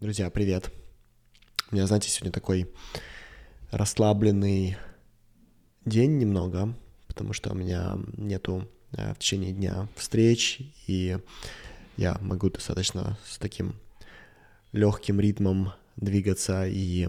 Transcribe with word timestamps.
Друзья, 0.00 0.30
привет. 0.30 0.70
У 1.72 1.74
меня, 1.74 1.88
знаете, 1.88 2.08
сегодня 2.08 2.30
такой 2.30 2.70
расслабленный 3.72 4.76
день 5.84 6.18
немного, 6.18 6.72
потому 7.08 7.32
что 7.32 7.50
у 7.50 7.56
меня 7.56 7.98
нету 8.16 8.68
э, 8.92 9.12
в 9.14 9.18
течение 9.18 9.50
дня 9.50 9.88
встреч, 9.96 10.60
и 10.86 11.18
я 11.96 12.16
могу 12.20 12.48
достаточно 12.48 13.18
с 13.26 13.38
таким 13.38 13.74
легким 14.70 15.18
ритмом 15.18 15.72
двигаться, 15.96 16.64
и 16.68 17.08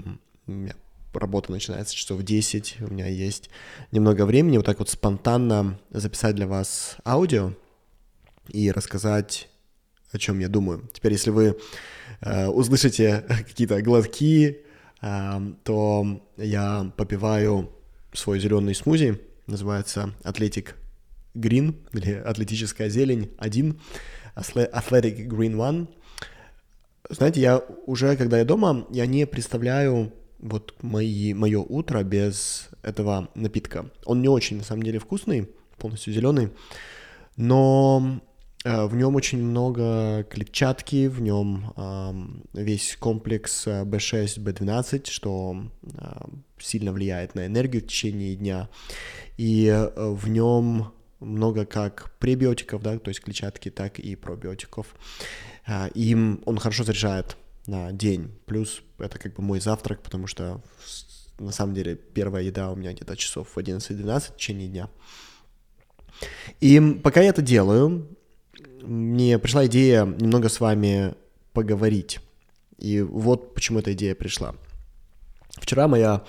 работа 1.14 1.52
начинается 1.52 1.94
часов 1.94 2.20
в 2.20 2.24
10, 2.24 2.78
у 2.80 2.88
меня 2.88 3.06
есть 3.06 3.52
немного 3.92 4.26
времени 4.26 4.58
вот 4.58 4.66
так 4.66 4.80
вот 4.80 4.90
спонтанно 4.90 5.80
записать 5.92 6.36
для 6.36 6.48
вас 6.48 6.98
аудио 7.06 7.54
и 8.48 8.71
рассказать, 8.71 9.48
о 10.12 10.18
чем 10.18 10.39
я 10.39 10.50
думаю. 10.50 10.89
Теперь, 10.94 11.14
если 11.14 11.30
вы 11.30 11.57
Э, 12.21 12.48
услышите 12.48 13.23
какие-то 13.28 13.82
глотки, 13.82 14.59
э, 15.02 15.54
то 15.63 16.22
я 16.38 16.91
попиваю 16.98 17.72
свой 18.13 18.40
зеленый 18.40 18.76
смузи, 18.76 19.20
называется 19.48 20.13
Athletic 20.23 20.73
Green, 21.35 21.76
или 21.94 22.13
атлетическая 22.13 22.90
зелень 22.90 23.32
1, 23.38 23.80
Athletic 24.35 25.27
Green 25.27 25.55
One. 25.55 25.88
Знаете, 27.10 27.41
я 27.41 27.63
уже, 27.85 28.16
когда 28.18 28.38
я 28.38 28.46
дома, 28.46 28.85
я 28.91 29.05
не 29.05 29.26
представляю 29.26 30.13
вот 30.40 30.76
мои, 30.82 31.34
мое 31.34 31.60
утро 31.60 32.04
без 32.04 32.70
этого 32.82 33.30
напитка. 33.35 33.90
Он 34.05 34.21
не 34.21 34.30
очень, 34.30 34.57
на 34.57 34.63
самом 34.63 34.84
деле, 34.84 34.99
вкусный, 34.99 35.49
полностью 35.77 36.13
зеленый, 36.13 36.49
но 37.35 38.21
в 38.66 38.94
нем 38.94 39.16
очень 39.16 39.41
много 39.41 40.26
клетчатки, 40.30 41.08
в 41.08 41.22
нем 41.22 42.44
весь 42.54 42.98
комплекс 42.98 43.66
B6, 43.66 44.34
э, 44.38 44.41
B12, 44.41 45.09
что 45.09 45.63
сильно 46.60 46.91
влияет 46.91 47.35
на 47.35 47.46
энергию 47.46 47.82
в 47.82 47.87
течение 47.87 48.35
дня. 48.35 48.70
И 49.37 49.68
э, 49.68 49.90
в 49.96 50.27
нем 50.27 50.91
много 51.21 51.65
как 51.65 52.12
пребиотиков, 52.20 52.82
да, 52.82 52.98
то 52.99 53.10
есть 53.10 53.21
клетчатки, 53.21 53.70
так 53.71 53.99
и 53.99 54.15
пробиотиков. 54.15 54.87
Им 55.93 56.41
он 56.46 56.57
хорошо 56.57 56.84
заряжает 56.84 57.37
на 57.68 57.91
день. 57.91 58.32
Плюс 58.46 58.82
это 58.98 59.20
как 59.20 59.35
бы 59.35 59.43
мой 59.43 59.60
завтрак, 59.60 60.02
потому 60.02 60.27
что 60.27 60.62
на 61.40 61.52
самом 61.52 61.74
деле 61.74 61.96
первая 61.96 62.43
еда 62.43 62.71
у 62.71 62.76
меня 62.76 62.93
где-то 62.93 63.15
часов 63.15 63.49
в 63.49 63.57
11-12 63.57 64.19
в 64.19 64.35
течение 64.35 64.68
дня. 64.68 64.90
И 66.59 66.80
пока 67.03 67.22
я 67.22 67.30
это 67.30 67.41
делаю, 67.41 68.07
мне 68.84 69.40
пришла 69.40 69.66
идея 69.66 70.06
немного 70.06 70.50
с 70.50 70.59
вами 70.59 71.13
поговорить. 71.53 72.19
И 72.78 73.02
вот 73.02 73.53
почему 73.53 73.80
эта 73.80 73.94
идея 73.94 74.16
пришла. 74.16 74.56
Вчера 75.52 75.88
моя 75.88 76.24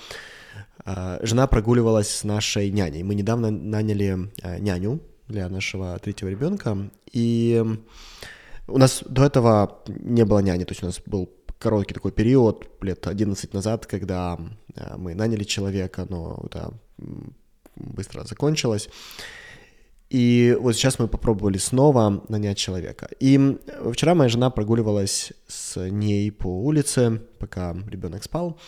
э, 0.85 1.19
жена 1.23 1.47
прогуливалась 1.47 2.09
с 2.09 2.25
нашей 2.25 2.71
няней. 2.71 3.03
Мы 3.03 3.15
недавно 3.15 3.51
наняли 3.51 4.31
э, 4.43 4.59
няню 4.59 5.01
для 5.29 5.49
нашего 5.49 5.99
третьего 5.99 6.29
ребенка. 6.29 6.91
И 7.13 7.63
у 8.67 8.79
нас 8.79 9.03
до 9.07 9.25
этого 9.25 9.83
не 9.87 10.25
было 10.25 10.41
няни, 10.41 10.65
то 10.65 10.73
есть 10.73 10.83
у 10.83 10.87
нас 10.87 11.01
был 11.07 11.31
короткий 11.59 11.95
такой 11.95 12.13
период, 12.13 12.69
лет 12.83 13.07
11 13.07 13.55
назад, 13.55 13.87
когда 13.87 14.39
э, 14.75 14.97
мы 14.97 15.15
наняли 15.15 15.45
человека, 15.45 16.07
но 16.09 16.43
это 16.47 16.73
быстро 17.77 18.25
закончилось. 18.25 18.89
И 20.11 20.57
вот 20.61 20.75
сейчас 20.75 20.99
мы 20.99 21.07
попробовали 21.07 21.57
снова 21.57 22.25
нанять 22.29 22.59
человека. 22.59 23.09
И 23.21 23.59
вчера 23.93 24.17
моя 24.17 24.29
жена 24.29 24.51
прогуливалась 24.51 25.33
с 25.47 25.89
ней 25.89 26.33
по 26.33 26.49
улице, 26.49 27.23
пока 27.39 27.77
ребенок 27.89 28.25
спал. 28.25 28.59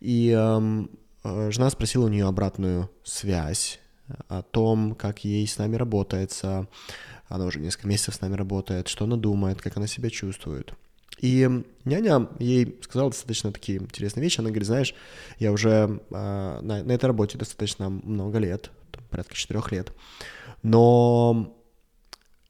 И 0.00 0.30
э, 0.36 1.50
жена 1.50 1.70
спросила 1.70 2.04
у 2.04 2.08
нее 2.08 2.26
обратную 2.26 2.90
связь 3.02 3.80
о 4.28 4.42
том, 4.42 4.94
как 4.94 5.24
ей 5.24 5.46
с 5.46 5.56
нами 5.56 5.76
работается. 5.76 6.68
Она 7.28 7.46
уже 7.46 7.60
несколько 7.60 7.88
месяцев 7.88 8.16
с 8.16 8.20
нами 8.20 8.34
работает, 8.34 8.88
что 8.88 9.06
она 9.06 9.16
думает, 9.16 9.62
как 9.62 9.78
она 9.78 9.86
себя 9.86 10.10
чувствует. 10.10 10.74
И 11.18 11.48
няня 11.84 12.28
ей 12.38 12.78
сказала 12.82 13.10
достаточно 13.10 13.52
такие 13.52 13.78
интересные 13.78 14.22
вещи. 14.22 14.40
Она 14.40 14.50
говорит, 14.50 14.66
знаешь, 14.66 14.94
я 15.38 15.52
уже 15.52 16.00
э, 16.10 16.58
на, 16.62 16.82
на 16.82 16.92
этой 16.92 17.06
работе 17.06 17.38
достаточно 17.38 17.88
много 17.88 18.38
лет, 18.38 18.70
порядка 19.10 19.34
четырех 19.34 19.72
лет 19.72 19.92
но 20.62 21.56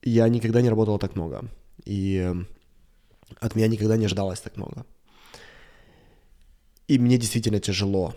я 0.02 0.28
никогда 0.28 0.62
не 0.62 0.68
работал 0.68 0.98
так 0.98 1.14
много, 1.14 1.48
и 1.84 2.34
от 3.38 3.54
меня 3.54 3.68
никогда 3.68 3.96
не 3.96 4.08
ждалось 4.08 4.40
так 4.40 4.56
много. 4.56 4.84
И 6.88 6.98
мне 6.98 7.18
действительно 7.18 7.60
тяжело. 7.60 8.14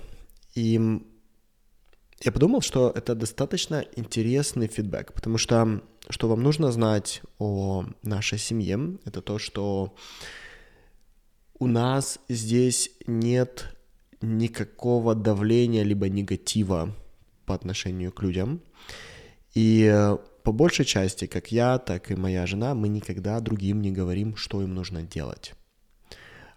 И 0.56 0.80
я 2.22 2.32
подумал, 2.32 2.62
что 2.62 2.92
это 2.96 3.16
достаточно 3.16 3.86
интересный 3.96 4.68
фидбэк, 4.68 5.14
потому 5.14 5.38
что 5.38 5.84
что 6.09 6.28
вам 6.28 6.44
нужно 6.44 6.72
знать 6.72 7.22
о 7.38 7.86
нашей 8.02 8.38
семье, 8.38 8.98
это 9.06 9.22
то, 9.22 9.40
что 9.40 9.96
у 11.59 11.68
нас 11.68 12.20
здесь 12.28 12.92
нет 13.08 13.74
никакого 14.22 15.16
давления 15.16 15.84
либо 15.84 16.09
негатива 16.09 16.94
по 17.46 17.56
отношению 17.56 18.12
к 18.12 18.22
людям. 18.22 18.62
И 19.54 19.90
э, 19.92 20.18
по 20.44 20.52
большей 20.52 20.86
части, 20.86 21.28
как 21.28 21.52
я, 21.52 21.78
так 21.78 22.12
и 22.12 22.16
моя 22.16 22.46
жена, 22.46 22.74
мы 22.74 22.88
никогда 22.88 23.40
другим 23.40 23.81
не 23.81 23.92
говорим, 23.92 24.36
что 24.36 24.62
им 24.62 24.74
нужно 24.74 25.04
делать. 25.04 25.53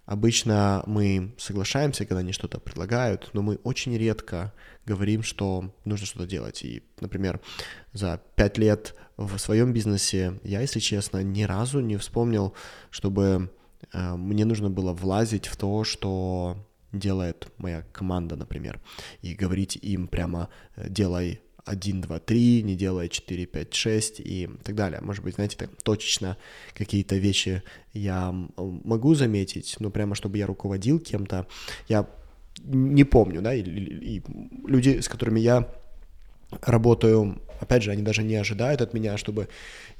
Обычно 0.06 0.84
мы 0.86 1.34
соглашаемся, 1.36 2.04
когда 2.04 2.20
они 2.20 2.30
что-то 2.32 2.60
предлагают, 2.60 3.30
но 3.32 3.42
мы 3.42 3.56
очень 3.64 3.96
редко 3.98 4.52
говорим, 4.86 5.24
что 5.24 5.74
нужно 5.84 6.06
что-то 6.06 6.26
делать. 6.26 6.64
И, 6.64 6.84
например, 7.00 7.40
за 7.92 8.20
пять 8.36 8.56
лет 8.56 8.94
в 9.16 9.36
своем 9.38 9.72
бизнесе 9.72 10.38
я, 10.44 10.60
если 10.60 10.78
честно, 10.78 11.24
ни 11.24 11.42
разу 11.42 11.80
не 11.80 11.96
вспомнил, 11.96 12.54
чтобы 12.90 13.50
э, 13.92 14.14
мне 14.14 14.44
нужно 14.44 14.70
было 14.70 14.92
влазить 14.92 15.48
в 15.48 15.56
то, 15.56 15.82
что 15.82 16.56
делает 16.96 17.48
моя 17.58 17.82
команда, 17.92 18.36
например, 18.36 18.80
и 19.22 19.34
говорить 19.34 19.76
им 19.76 20.08
прямо 20.08 20.48
э, 20.76 20.88
«делай 20.88 21.40
1, 21.66 22.00
2, 22.00 22.18
3, 22.20 22.62
не 22.62 22.76
делая 22.76 23.08
4, 23.08 23.46
5, 23.46 23.74
6 23.74 24.20
и 24.20 24.48
так 24.62 24.74
далее. 24.74 25.00
Может 25.02 25.24
быть, 25.24 25.34
знаете, 25.34 25.56
так 25.56 25.70
точечно 25.82 26.36
какие-то 26.74 27.16
вещи 27.16 27.62
я 27.92 28.32
могу 28.56 29.14
заметить, 29.14 29.76
но 29.80 29.90
прямо 29.90 30.14
чтобы 30.14 30.38
я 30.38 30.46
руководил 30.46 31.00
кем-то, 31.00 31.46
я 31.88 32.08
не 32.64 33.04
помню, 33.04 33.42
да, 33.42 33.52
и, 33.52 33.62
и 33.62 34.22
люди, 34.66 35.00
с 35.00 35.08
которыми 35.08 35.40
я 35.40 35.68
работаю, 36.62 37.40
опять 37.60 37.82
же, 37.82 37.90
они 37.90 38.02
даже 38.02 38.22
не 38.22 38.36
ожидают 38.36 38.80
от 38.80 38.94
меня, 38.94 39.16
чтобы 39.16 39.48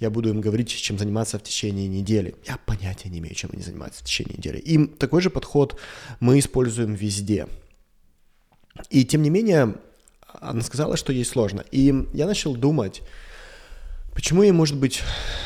я 0.01 0.11
буду 0.11 0.29
им 0.29 0.41
говорить, 0.41 0.69
чем 0.69 0.99
заниматься 0.99 1.39
в 1.39 1.43
течение 1.43 1.89
недели. 1.89 2.35
Я 2.47 2.59
понятия 2.65 3.09
не 3.09 3.19
имею, 3.19 3.35
чем 3.35 3.51
они 3.53 3.63
занимаются 3.63 4.03
в 4.03 4.07
течение 4.07 4.37
недели. 4.37 4.59
И 4.59 4.87
такой 4.87 5.23
же 5.23 5.31
подход 5.31 5.79
мы 6.21 6.39
используем 6.39 6.95
везде. 6.95 7.47
И 8.91 9.05
тем 9.05 9.23
не 9.23 9.31
менее, 9.31 9.77
она 10.41 10.61
сказала, 10.63 10.97
что 10.97 11.13
ей 11.13 11.25
сложно. 11.25 11.65
И 11.71 11.95
я 12.13 12.27
начал 12.27 12.55
думать, 12.55 13.03
почему 14.15 14.43
ей 14.43 14.53
может 14.53 14.77
быть 14.77 15.03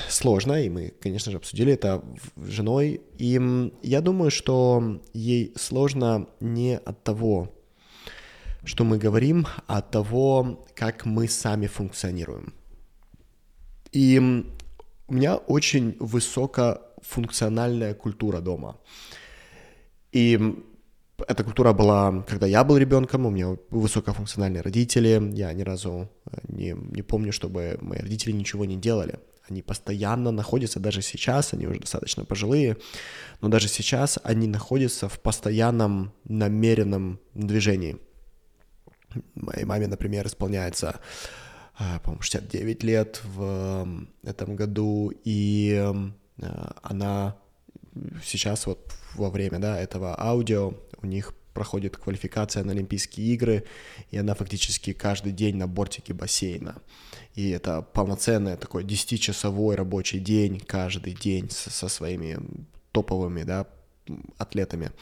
сложно, 0.08 0.62
и 0.62 0.68
мы, 0.68 0.92
конечно 1.00 1.30
же, 1.30 1.38
обсудили 1.38 1.72
это 1.72 2.02
с 2.36 2.48
женой. 2.48 3.00
И 3.18 3.40
я 3.82 4.00
думаю, 4.00 4.30
что 4.30 5.00
ей 5.12 5.52
сложно 5.56 6.26
не 6.40 6.76
от 6.78 7.02
того, 7.04 7.52
что 8.64 8.84
мы 8.84 8.98
говорим, 8.98 9.46
от 9.66 9.90
того, 9.90 10.66
как 10.74 11.06
мы 11.06 11.28
сами 11.28 11.66
функционируем. 11.66 12.54
И 13.92 14.18
у 15.08 15.14
меня 15.14 15.36
очень 15.36 15.96
высокофункциональная 15.98 17.94
культура 17.94 18.40
дома. 18.40 18.78
И 20.12 20.38
эта 21.28 21.44
культура 21.44 21.72
была, 21.72 22.22
когда 22.28 22.46
я 22.46 22.64
был 22.64 22.76
ребенком, 22.76 23.26
у 23.26 23.30
меня 23.30 23.56
высокофункциональные 23.70 24.62
родители, 24.62 25.30
я 25.34 25.52
ни 25.52 25.62
разу 25.62 26.08
э, 26.26 26.38
не, 26.48 26.72
не 26.72 27.02
помню, 27.02 27.32
чтобы 27.32 27.78
мои 27.80 28.00
родители 28.00 28.32
ничего 28.32 28.64
не 28.64 28.76
делали. 28.76 29.18
Они 29.48 29.62
постоянно 29.62 30.30
находятся, 30.30 30.78
даже 30.78 31.02
сейчас, 31.02 31.52
они 31.52 31.66
уже 31.66 31.80
достаточно 31.80 32.24
пожилые, 32.24 32.76
но 33.40 33.48
даже 33.48 33.68
сейчас 33.68 34.18
они 34.22 34.46
находятся 34.46 35.08
в 35.08 35.18
постоянном 35.20 36.12
намеренном 36.24 37.18
движении. 37.34 37.98
Моей 39.34 39.64
маме, 39.64 39.86
например, 39.86 40.26
исполняется, 40.26 41.00
э, 41.78 41.98
по-моему, 42.02 42.22
69 42.22 42.82
лет 42.82 43.20
в 43.24 44.06
этом 44.22 44.56
году, 44.56 45.12
и 45.24 45.74
э, 45.76 46.52
она 46.82 47.36
сейчас 48.24 48.66
вот 48.66 48.92
во 49.14 49.30
время 49.30 49.58
да, 49.58 49.78
этого 49.78 50.18
аудио 50.20 50.74
у 51.02 51.06
них 51.06 51.34
проходит 51.52 51.96
квалификация 51.96 52.64
на 52.64 52.72
Олимпийские 52.72 53.34
игры, 53.34 53.64
и 54.10 54.18
она 54.18 54.34
фактически 54.34 54.92
каждый 54.92 55.32
день 55.32 55.56
на 55.56 55.66
бортике 55.66 56.14
бассейна. 56.14 56.76
И 57.34 57.50
это 57.50 57.82
полноценный 57.82 58.56
такой 58.56 58.84
10-часовой 58.84 59.74
рабочий 59.74 60.20
день, 60.20 60.60
каждый 60.60 61.14
день 61.14 61.50
со, 61.50 61.70
со 61.70 61.88
своими 61.88 62.38
топовыми, 62.92 63.42
да, 63.42 63.66
атлетами. 64.38 64.92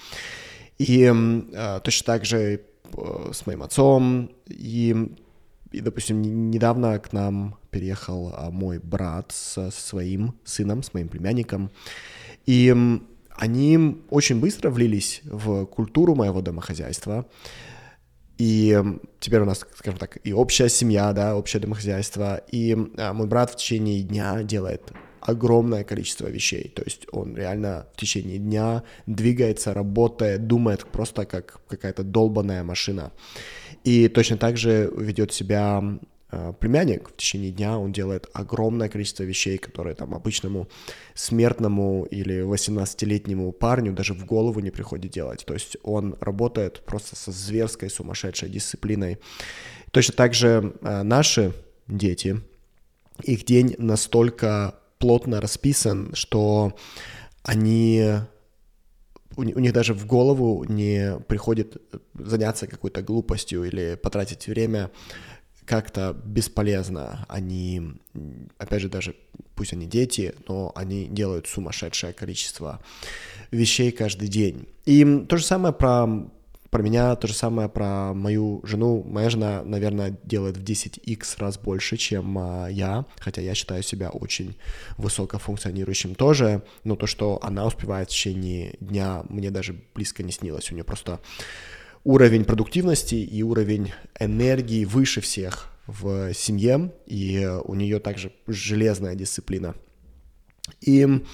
И 0.78 1.04
э, 1.04 1.80
точно 1.82 2.06
так 2.06 2.24
же 2.24 2.62
с 3.32 3.46
моим 3.46 3.62
отцом. 3.62 4.30
И, 4.46 5.14
и, 5.70 5.80
допустим, 5.80 6.50
недавно 6.50 6.98
к 6.98 7.12
нам 7.12 7.56
переехал 7.70 8.30
э, 8.30 8.50
мой 8.50 8.78
брат 8.78 9.32
со, 9.32 9.70
со 9.70 9.80
своим 9.80 10.34
сыном, 10.44 10.82
с 10.82 10.94
моим 10.94 11.08
племянником. 11.08 11.70
И 12.46 12.74
э, 12.74 12.98
они 13.36 14.02
очень 14.10 14.40
быстро 14.40 14.70
влились 14.70 15.20
в 15.24 15.66
культуру 15.66 16.14
моего 16.14 16.40
домохозяйства. 16.40 17.26
И 18.38 18.80
теперь 19.18 19.40
у 19.40 19.44
нас, 19.44 19.66
скажем 19.74 19.98
так, 19.98 20.18
и 20.24 20.32
общая 20.32 20.68
семья, 20.68 21.12
да, 21.12 21.36
общее 21.36 21.60
домохозяйство. 21.60 22.40
И 22.52 22.76
а, 22.96 23.12
мой 23.12 23.26
брат 23.26 23.50
в 23.50 23.56
течение 23.56 24.02
дня 24.02 24.42
делает 24.44 24.92
огромное 25.20 25.84
количество 25.84 26.28
вещей. 26.28 26.72
То 26.74 26.82
есть 26.82 27.06
он 27.12 27.36
реально 27.36 27.86
в 27.94 28.00
течение 28.00 28.38
дня 28.38 28.82
двигается, 29.06 29.74
работает, 29.74 30.46
думает 30.46 30.84
просто 30.86 31.24
как 31.26 31.60
какая-то 31.68 32.02
долбанная 32.02 32.62
машина. 32.64 33.12
И 33.84 34.08
точно 34.08 34.36
так 34.36 34.56
же 34.56 34.92
ведет 34.96 35.32
себя 35.32 35.98
Э, 36.30 36.52
племянник 36.58 37.08
в 37.08 37.16
течение 37.16 37.50
дня, 37.50 37.78
он 37.78 37.92
делает 37.92 38.26
огромное 38.34 38.88
количество 38.88 39.22
вещей, 39.22 39.56
которые 39.56 39.94
там 39.94 40.14
обычному 40.14 40.68
смертному 41.14 42.06
или 42.10 42.42
18-летнему 42.42 43.52
парню 43.52 43.92
даже 43.94 44.12
в 44.12 44.26
голову 44.26 44.60
не 44.60 44.70
приходит 44.70 45.10
делать. 45.10 45.44
То 45.46 45.54
есть 45.54 45.78
он 45.82 46.16
работает 46.20 46.84
просто 46.84 47.16
со 47.16 47.32
зверской, 47.32 47.88
сумасшедшей 47.88 48.50
дисциплиной. 48.50 49.18
Точно 49.90 50.14
так 50.14 50.34
же 50.34 50.74
э, 50.82 51.02
наши 51.02 51.54
дети, 51.86 52.40
их 53.22 53.46
день 53.46 53.74
настолько 53.78 54.74
плотно 54.98 55.40
расписан, 55.40 56.14
что 56.14 56.76
они 57.42 58.04
у, 59.36 59.42
них 59.42 59.72
даже 59.72 59.94
в 59.94 60.06
голову 60.06 60.64
не 60.64 61.18
приходит 61.28 61.80
заняться 62.14 62.66
какой-то 62.66 63.02
глупостью 63.02 63.64
или 63.64 63.94
потратить 63.94 64.48
время 64.48 64.90
как-то 65.64 66.16
бесполезно. 66.24 67.24
Они, 67.28 67.82
опять 68.56 68.82
же, 68.82 68.88
даже 68.88 69.14
пусть 69.54 69.74
они 69.74 69.86
дети, 69.86 70.34
но 70.48 70.72
они 70.74 71.06
делают 71.06 71.46
сумасшедшее 71.46 72.12
количество 72.14 72.82
вещей 73.50 73.92
каждый 73.92 74.28
день. 74.28 74.66
И 74.86 75.24
то 75.28 75.36
же 75.36 75.44
самое 75.44 75.74
про, 75.74 76.30
про 76.70 76.82
меня, 76.82 77.16
то 77.16 77.26
же 77.26 77.34
самое 77.34 77.68
про 77.68 78.12
мою 78.12 78.60
жену. 78.64 79.02
Моя 79.02 79.30
жена, 79.30 79.62
наверное, 79.64 80.18
делает 80.24 80.58
в 80.58 80.62
10x 80.62 81.38
раз 81.38 81.58
больше, 81.58 81.96
чем 81.96 82.36
а, 82.38 82.68
я, 82.68 83.06
хотя 83.18 83.40
я 83.40 83.54
считаю 83.54 83.82
себя 83.82 84.10
очень 84.10 84.56
высокофункционирующим 84.98 86.14
тоже, 86.14 86.62
но 86.84 86.96
то, 86.96 87.06
что 87.06 87.38
она 87.42 87.66
успевает 87.66 88.08
в 88.08 88.12
течение 88.12 88.76
дня, 88.80 89.22
мне 89.28 89.50
даже 89.50 89.80
близко 89.94 90.22
не 90.22 90.32
снилось. 90.32 90.70
У 90.70 90.74
нее 90.74 90.84
просто 90.84 91.20
уровень 92.04 92.44
продуктивности 92.44 93.14
и 93.14 93.42
уровень 93.42 93.92
энергии 94.18 94.84
выше 94.84 95.20
всех 95.20 95.72
в 95.86 96.34
семье, 96.34 96.92
и 97.06 97.50
у 97.64 97.74
нее 97.74 97.98
также 97.98 98.32
железная 98.46 99.14
дисциплина. 99.14 99.74
И 100.82 101.24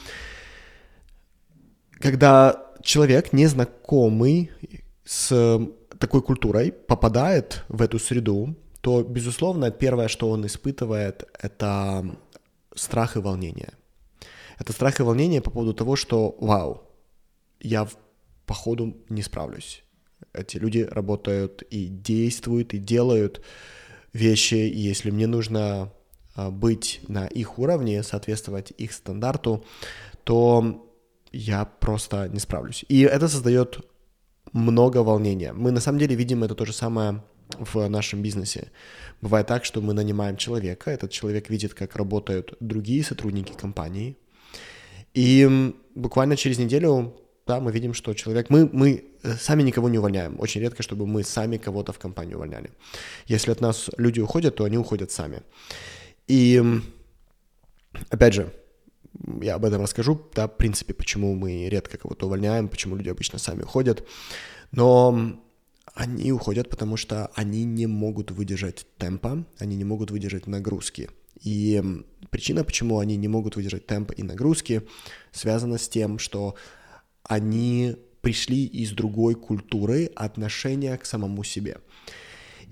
когда 1.99 2.73
человек, 2.83 3.33
незнакомый 3.33 4.53
с 5.05 5.61
такой 5.99 6.23
культурой, 6.23 6.73
попадает 6.73 7.65
в 7.69 7.83
эту 7.83 7.99
среду, 7.99 8.57
то, 8.81 9.03
безусловно, 9.03 9.71
первое, 9.71 10.09
что 10.09 10.31
он 10.31 10.47
испытывает, 10.47 11.25
это 11.41 12.05
страх 12.75 13.17
и 13.17 13.21
волнение. 13.21 13.73
Это 14.59 14.73
страх 14.73 15.01
и 15.01 15.03
волнение 15.03 15.41
по 15.41 15.51
поводу 15.51 15.75
того, 15.75 15.97
что, 15.97 16.37
вау, 16.41 16.83
я 17.61 17.89
походу 18.47 18.97
не 19.09 19.23
справлюсь 19.23 19.85
эти 20.35 20.57
люди 20.57 20.81
работают 20.81 21.63
и 21.71 21.87
действуют, 21.87 22.75
и 22.75 22.79
делают 22.79 23.43
вещи, 24.13 24.55
и 24.55 24.79
если 24.79 25.11
мне 25.11 25.27
нужно 25.27 25.93
а, 26.35 26.51
быть 26.51 27.01
на 27.09 27.27
их 27.27 27.59
уровне, 27.59 28.03
соответствовать 28.03 28.73
их 28.77 28.93
стандарту, 28.93 29.65
то 30.25 30.91
я 31.33 31.65
просто 31.65 32.29
не 32.29 32.39
справлюсь. 32.39 32.85
И 32.89 33.01
это 33.01 33.29
создает 33.29 33.81
много 34.55 35.03
волнения. 35.03 35.53
Мы 35.53 35.71
на 35.71 35.81
самом 35.81 35.99
деле 35.99 36.17
видим 36.17 36.43
это 36.45 36.55
то 36.55 36.65
же 36.65 36.73
самое 36.73 37.23
в 37.59 37.89
нашем 37.89 38.23
бизнесе. 38.23 38.71
Бывает 39.21 39.47
так, 39.47 39.67
что 39.67 39.83
мы 39.83 39.93
нанимаем 39.93 40.37
человека, 40.37 40.91
этот 40.91 41.11
человек 41.11 41.51
видит, 41.51 41.75
как 41.75 41.97
работают 41.97 42.57
другие 42.61 43.05
сотрудники 43.05 43.53
компании, 43.53 44.17
и 45.13 45.75
буквально 45.95 46.37
через 46.37 46.59
неделю 46.59 47.15
да, 47.47 47.61
мы 47.61 47.73
видим, 47.73 47.93
что 47.93 48.15
человек... 48.15 48.49
Мы, 48.49 48.71
мы 48.73 49.05
сами 49.39 49.63
никого 49.63 49.91
не 49.91 49.99
увольняем. 49.99 50.41
Очень 50.41 50.63
редко, 50.63 50.83
чтобы 50.83 51.07
мы 51.07 51.23
сами 51.23 51.59
кого-то 51.59 51.93
в 51.93 51.99
компании 51.99 52.35
увольняли. 52.35 52.71
Если 53.27 53.53
от 53.53 53.61
нас 53.61 53.91
люди 53.99 54.21
уходят, 54.21 54.57
то 54.57 54.65
они 54.65 54.79
уходят 54.79 55.11
сами. 55.11 55.43
И, 56.27 56.63
опять 58.09 58.33
же, 58.33 58.51
я 59.41 59.55
об 59.55 59.65
этом 59.65 59.83
расскажу, 59.83 60.21
да, 60.35 60.49
в 60.49 60.57
принципе, 60.57 60.95
почему 60.95 61.35
мы 61.35 61.69
редко 61.69 61.99
кого-то 61.99 62.27
увольняем, 62.27 62.69
почему 62.69 62.97
люди 62.97 63.09
обычно 63.09 63.39
сами 63.39 63.63
уходят. 63.63 64.07
Но 64.73 65.39
они 65.95 66.33
уходят, 66.33 66.69
потому 66.69 66.97
что 66.97 67.31
они 67.35 67.65
не 67.65 67.87
могут 67.87 68.31
выдержать 68.31 68.87
темпа, 68.99 69.45
они 69.59 69.77
не 69.77 69.85
могут 69.85 70.11
выдержать 70.11 70.47
нагрузки. 70.47 71.11
И 71.41 71.83
причина, 72.31 72.65
почему 72.65 72.99
они 72.99 73.17
не 73.17 73.29
могут 73.29 73.57
выдержать 73.57 73.87
темпа 73.87 74.13
и 74.13 74.23
нагрузки, 74.23 74.83
связана 75.31 75.79
с 75.79 75.89
тем, 75.89 76.19
что 76.19 76.57
они 77.23 77.97
пришли 78.23 78.65
из 78.65 78.93
другой 78.93 79.35
культуры 79.35 80.11
отношения 80.17 80.97
к 80.97 81.05
самому 81.05 81.45
себе. 81.45 81.79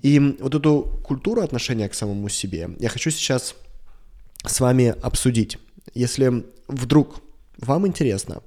И 0.01 0.19
вот 0.39 0.55
эту 0.55 0.99
культуру 1.03 1.41
отношения 1.41 1.87
к 1.87 1.93
самому 1.93 2.27
себе 2.27 2.71
я 2.79 2.89
хочу 2.89 3.11
сейчас 3.11 3.55
с 4.45 4.59
вами 4.59 4.95
обсудить. 5.01 5.57
Если 5.93 6.45
вдруг 6.67 7.21
вам 7.57 7.87
интересно 7.87 8.41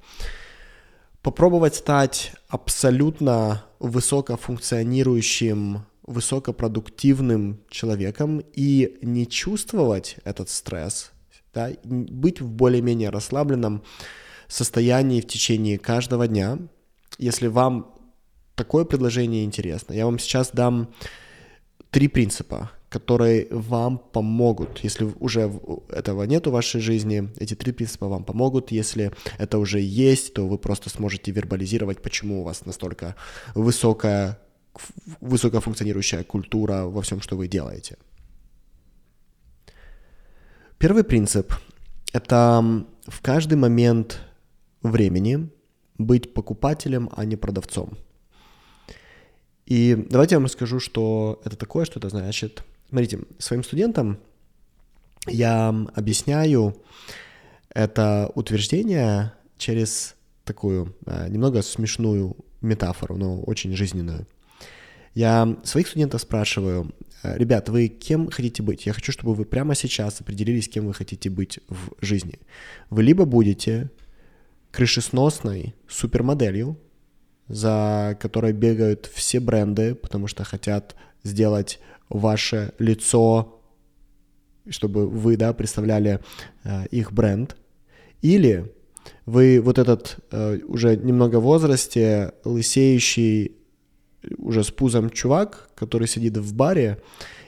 попробовать 1.21 1.75
стать 1.75 2.33
абсолютно 2.47 3.65
высокофункционирующим, 3.79 5.85
высокопродуктивным 6.03 7.59
человеком 7.69 8.41
и 8.53 8.97
не 9.01 9.27
чувствовать 9.27 10.17
этот 10.23 10.49
стресс, 10.49 11.11
да, 11.53 11.71
быть 11.83 12.39
в 12.39 12.49
более-менее 12.49 13.09
расслабленном 13.09 13.83
состоянии 14.47 15.21
в 15.21 15.27
течение 15.27 15.77
каждого 15.77 16.27
дня. 16.27 16.57
Если 17.17 17.47
вам 17.47 17.93
такое 18.55 18.85
предложение 18.85 19.43
интересно, 19.43 19.93
я 19.93 20.05
вам 20.05 20.19
сейчас 20.19 20.51
дам 20.51 20.93
три 21.89 22.07
принципа, 22.07 22.71
которые 22.89 23.47
вам 23.51 23.97
помогут. 23.97 24.79
Если 24.79 25.05
уже 25.19 25.51
этого 25.89 26.23
нет 26.23 26.47
в 26.47 26.51
вашей 26.51 26.79
жизни, 26.79 27.29
эти 27.37 27.53
три 27.55 27.73
принципа 27.73 28.07
вам 28.07 28.23
помогут. 28.23 28.71
Если 28.71 29.11
это 29.37 29.57
уже 29.57 29.79
есть, 29.79 30.33
то 30.33 30.47
вы 30.47 30.57
просто 30.57 30.89
сможете 30.89 31.31
вербализировать, 31.31 32.01
почему 32.01 32.41
у 32.41 32.43
вас 32.43 32.65
настолько 32.65 33.15
высокая, 33.55 34.39
высокофункционирующая 35.19 36.23
культура 36.23 36.83
во 36.83 37.01
всем, 37.01 37.21
что 37.21 37.35
вы 37.35 37.47
делаете. 37.47 37.97
Первый 40.77 41.03
принцип— 41.03 41.53
это 42.13 42.85
в 43.07 43.21
каждый 43.21 43.57
момент 43.57 44.21
времени 44.81 45.49
быть 45.97 46.33
покупателем, 46.33 47.09
а 47.17 47.25
не 47.25 47.35
продавцом. 47.35 47.97
И 49.65 50.07
давайте 50.09 50.35
я 50.35 50.39
вам 50.39 50.45
расскажу, 50.45 50.79
что 50.79 51.41
это 51.43 51.57
такое, 51.57 51.83
что 51.83 51.99
это 51.99 52.09
значит. 52.09 52.63
Смотрите, 52.89 53.19
своим 53.39 53.63
студентам 53.63 54.19
я 55.27 55.69
объясняю 55.93 56.81
это 57.69 58.31
утверждение 58.33 59.33
через 59.57 60.15
такую 60.45 60.95
э, 61.05 61.27
немного 61.29 61.61
смешную 61.61 62.37
метафору, 62.61 63.17
но 63.17 63.41
очень 63.41 63.75
жизненную. 63.75 64.25
Я 65.13 65.57
своих 65.63 65.87
студентов 65.87 66.21
спрашиваю, 66.21 66.93
«Э, 67.23 67.37
ребят, 67.37 67.69
вы 67.69 67.87
кем 67.87 68.29
хотите 68.29 68.63
быть? 68.63 68.85
Я 68.85 68.93
хочу, 68.93 69.11
чтобы 69.11 69.33
вы 69.33 69.45
прямо 69.45 69.75
сейчас 69.75 70.21
определились, 70.21 70.69
кем 70.69 70.87
вы 70.87 70.93
хотите 70.93 71.29
быть 71.29 71.59
в 71.67 72.03
жизни. 72.05 72.39
Вы 72.89 73.03
либо 73.03 73.25
будете 73.25 73.89
крышесносной 74.71 75.75
супермоделью, 75.87 76.79
за 77.47 78.17
которой 78.21 78.53
бегают 78.53 79.09
все 79.13 79.39
бренды, 79.39 79.95
потому 79.95 80.27
что 80.27 80.43
хотят 80.43 80.95
сделать 81.23 81.79
ваше 82.09 82.73
лицо, 82.79 83.61
чтобы 84.69 85.07
вы, 85.07 85.37
да, 85.37 85.53
представляли 85.53 86.19
э, 86.63 86.87
их 86.91 87.11
бренд. 87.11 87.55
Или 88.21 88.73
вы 89.25 89.61
вот 89.61 89.77
этот 89.77 90.17
э, 90.31 90.59
уже 90.67 90.95
немного 90.97 91.39
в 91.39 91.43
возрасте, 91.43 92.33
лысеющий, 92.43 93.55
уже 94.37 94.63
с 94.63 94.71
пузом 94.71 95.09
чувак, 95.09 95.69
который 95.75 96.07
сидит 96.07 96.37
в 96.37 96.53
баре 96.53 97.01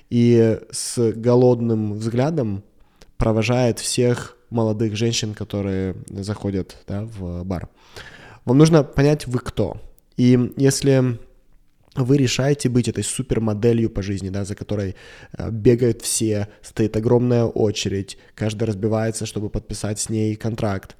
и 0.09 0.59
с 0.71 1.11
голодным 1.11 1.93
взглядом 1.93 2.63
провожает 3.17 3.79
всех 3.79 4.37
молодых 4.49 4.95
женщин, 4.95 5.33
которые 5.33 5.95
заходят 6.09 6.77
да, 6.87 7.03
в 7.03 7.43
бар. 7.43 7.69
Вам 8.45 8.57
нужно 8.57 8.83
понять, 8.83 9.27
вы 9.27 9.39
кто. 9.39 9.77
И 10.17 10.53
если 10.57 11.19
вы 11.95 12.17
решаете 12.17 12.69
быть 12.69 12.87
этой 12.87 13.03
супермоделью 13.03 13.89
по 13.89 14.01
жизни, 14.01 14.29
да, 14.29 14.45
за 14.45 14.55
которой 14.55 14.95
э, 15.37 15.49
бегают 15.51 16.01
все, 16.01 16.47
стоит 16.61 16.95
огромная 16.95 17.45
очередь, 17.45 18.17
каждый 18.35 18.65
разбивается, 18.65 19.25
чтобы 19.25 19.49
подписать 19.49 19.99
с 19.99 20.09
ней 20.09 20.35
контракт. 20.35 20.95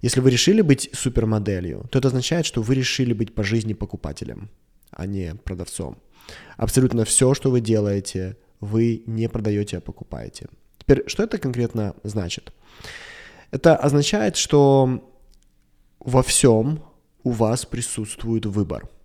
Если 0.00 0.20
вы 0.20 0.30
решили 0.30 0.62
быть 0.62 0.90
супермоделью, 0.92 1.86
то 1.90 1.98
это 1.98 2.08
означает, 2.08 2.44
что 2.44 2.60
вы 2.60 2.74
решили 2.74 3.12
быть 3.12 3.34
по 3.34 3.42
жизни 3.42 3.72
покупателем, 3.72 4.50
а 4.90 5.06
не 5.06 5.34
продавцом. 5.34 5.98
Абсолютно 6.56 7.04
все, 7.04 7.34
что 7.34 7.50
вы 7.50 7.60
делаете, 7.60 8.36
вы 8.60 9.02
не 9.06 9.28
продаете, 9.28 9.78
а 9.78 9.80
покупаете. 9.80 10.48
Теперь, 10.78 11.04
что 11.06 11.22
это 11.22 11.38
конкретно 11.38 11.94
значит? 12.02 12.52
Это 13.50 13.76
означает, 13.76 14.36
что 14.36 15.08
во 16.00 16.22
всем 16.22 16.82
у 17.22 17.30
вас 17.30 17.64
присутствует 17.64 18.44
выбор– 18.46 18.88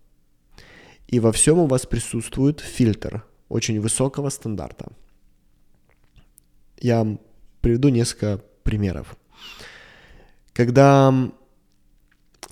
и 1.08 1.20
во 1.20 1.32
всем 1.32 1.60
у 1.60 1.68
вас 1.68 1.86
присутствует 1.86 2.60
фильтр 2.60 3.24
очень 3.50 3.80
высокого 3.80 4.30
стандарта. 4.30 4.92
Я 6.80 7.18
приведу 7.62 7.90
несколько 7.90 8.42
примеров. 8.64 9.18
Когда 10.54 11.32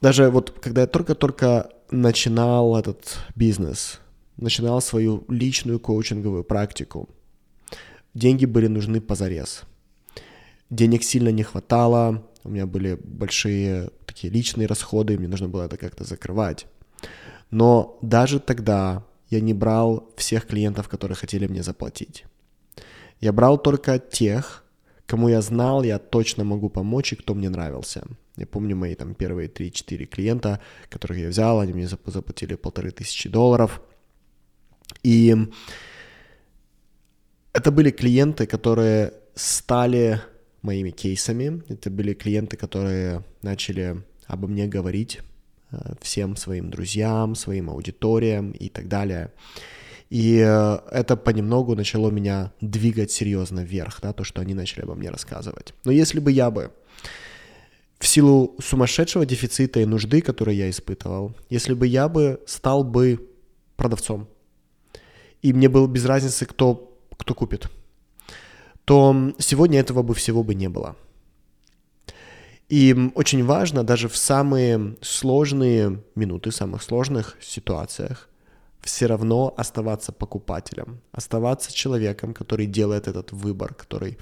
даже 0.01 0.29
вот 0.29 0.51
когда 0.62 0.81
я 0.81 0.88
только-только 0.88 1.69
начинал 1.91 2.77
этот 2.77 3.17
бизнес, 3.35 4.00
начинал 4.38 4.81
свою 4.81 5.25
личную 5.29 5.79
коучинговую 5.79 6.43
практику, 6.43 7.09
деньги 8.13 8.45
были 8.45 8.67
нужны 8.67 9.01
позарез. 9.01 9.63
Денег 10.69 11.03
сильно 11.03 11.29
не 11.29 11.43
хватало, 11.43 12.24
у 12.43 12.50
меня 12.50 12.65
были 12.65 12.97
большие 13.03 13.89
такие 14.05 14.31
личные 14.31 14.67
расходы, 14.67 15.17
мне 15.17 15.27
нужно 15.27 15.47
было 15.47 15.63
это 15.63 15.77
как-то 15.77 16.03
закрывать. 16.03 16.65
Но 17.51 17.97
даже 18.01 18.39
тогда 18.39 19.03
я 19.29 19.39
не 19.39 19.53
брал 19.53 20.09
всех 20.17 20.47
клиентов, 20.47 20.87
которые 20.87 21.15
хотели 21.15 21.47
мне 21.47 21.63
заплатить. 21.63 22.25
Я 23.19 23.31
брал 23.33 23.57
только 23.57 23.99
тех, 23.99 24.63
кому 25.05 25.29
я 25.29 25.41
знал, 25.41 25.83
я 25.83 25.99
точно 25.99 26.43
могу 26.43 26.69
помочь 26.69 27.13
и 27.13 27.15
кто 27.15 27.33
мне 27.33 27.49
нравился. 27.49 28.03
Я 28.37 28.45
помню 28.45 28.75
мои 28.75 28.95
там 28.95 29.15
первые 29.15 29.47
3-4 29.49 30.05
клиента, 30.05 30.59
которых 30.89 31.17
я 31.17 31.29
взял, 31.29 31.59
они 31.59 31.73
мне 31.73 31.87
заплатили 31.87 32.55
полторы 32.55 32.91
тысячи 32.91 33.29
долларов. 33.29 33.81
И 35.03 35.35
это 37.53 37.71
были 37.71 37.91
клиенты, 37.91 38.45
которые 38.45 39.13
стали 39.35 40.21
моими 40.61 40.91
кейсами. 40.91 41.63
Это 41.69 41.89
были 41.89 42.13
клиенты, 42.13 42.57
которые 42.57 43.23
начали 43.41 44.03
обо 44.27 44.47
мне 44.47 44.67
говорить 44.67 45.21
всем 46.01 46.36
своим 46.36 46.70
друзьям, 46.70 47.36
своим 47.36 47.70
аудиториям 47.70 48.51
и 48.51 48.70
так 48.70 48.88
далее. 48.88 49.32
И 50.10 50.38
э, 50.46 50.79
это 50.91 51.17
понемногу 51.17 51.75
начало 51.75 52.12
меня 52.12 52.51
двигать 52.62 53.12
серьезно 53.12 53.62
вверх, 53.62 54.00
да, 54.01 54.13
то, 54.13 54.24
что 54.24 54.41
они 54.41 54.53
начали 54.53 54.84
обо 54.84 54.96
мне 54.96 55.10
рассказывать. 55.10 55.74
Но 55.84 55.91
если 55.91 56.20
бы 56.20 56.32
я 56.32 56.51
бы 56.51 56.72
в 58.00 58.08
силу 58.08 58.55
сумасшедшего 58.60 59.25
дефицита 59.25 59.79
и 59.79 59.86
нужды, 59.86 60.22
которые 60.22 60.58
я 60.58 60.70
испытывал, 60.70 61.36
если 61.50 61.74
бы 61.74 61.88
я 61.88 62.08
бы 62.08 62.39
стал 62.46 62.84
бы 62.84 63.29
продавцом, 63.75 64.27
и 65.41 65.53
мне 65.53 65.70
было 65.70 65.88
без 65.88 66.05
разницы, 66.05 66.46
кто, 66.46 66.98
кто 67.17 67.34
купит, 67.34 67.70
то 68.86 69.34
сегодня 69.39 69.79
этого 69.79 70.03
бы 70.03 70.13
всего 70.13 70.44
бы 70.44 70.53
не 70.53 70.70
было. 70.70 70.96
И 72.69 73.12
очень 73.13 73.43
важно 73.43 73.84
даже 73.84 74.07
в 74.07 74.17
самые 74.17 74.95
сложные 75.01 76.01
минуты, 76.15 76.51
самых 76.51 76.81
сложных 76.81 77.38
ситуациях 77.39 78.29
все 78.81 79.05
равно 79.07 79.53
оставаться 79.57 80.12
покупателем, 80.12 81.01
оставаться 81.12 81.74
человеком, 81.74 82.34
который 82.34 82.65
делает 82.65 83.07
этот 83.07 83.31
выбор, 83.31 83.74
который 83.74 84.17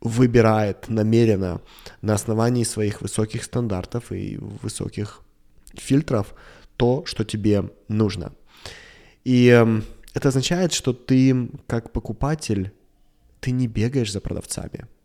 выбирает 0.00 0.88
намеренно 0.88 1.60
на 2.02 2.14
основании 2.14 2.64
своих 2.64 3.00
высоких 3.02 3.42
стандартов 3.42 4.12
и 4.12 4.38
высоких 4.62 5.20
фильтров 5.74 6.34
то, 6.76 7.04
что 7.06 7.24
тебе 7.24 7.70
нужно. 7.88 8.32
И 9.24 9.46
это 10.14 10.28
означает, 10.28 10.72
что 10.72 10.92
ты 10.92 11.50
как 11.66 11.92
покупатель, 11.92 12.72
ты 13.40 13.50
не 13.50 13.66
бегаешь 13.66 14.12
за 14.12 14.20
продавцами– 14.20 14.86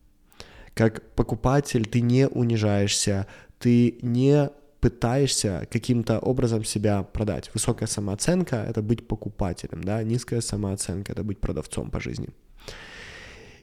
как 0.74 1.15
покупатель 1.15 1.86
ты 1.86 2.01
не 2.01 2.27
унижаешься, 2.27 3.27
ты 3.60 3.98
не 4.01 4.50
пытаешься 4.80 5.68
каким-то 5.72 6.20
образом 6.20 6.65
себя 6.65 7.03
продать. 7.03 7.50
Высокая 7.53 7.88
самооценка— 7.88 8.56
это 8.70 8.82
быть 8.82 9.08
покупателем, 9.08 9.84
да, 9.84 10.03
низкая 10.03 10.42
самооценка— 10.42 11.12
это 11.13 11.24
быть 11.24 11.39
продавцом 11.39 11.89
по 11.89 12.01
жизни. 12.01 12.30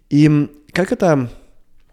И 0.08 0.48
как 0.72 0.92
это 0.92 1.30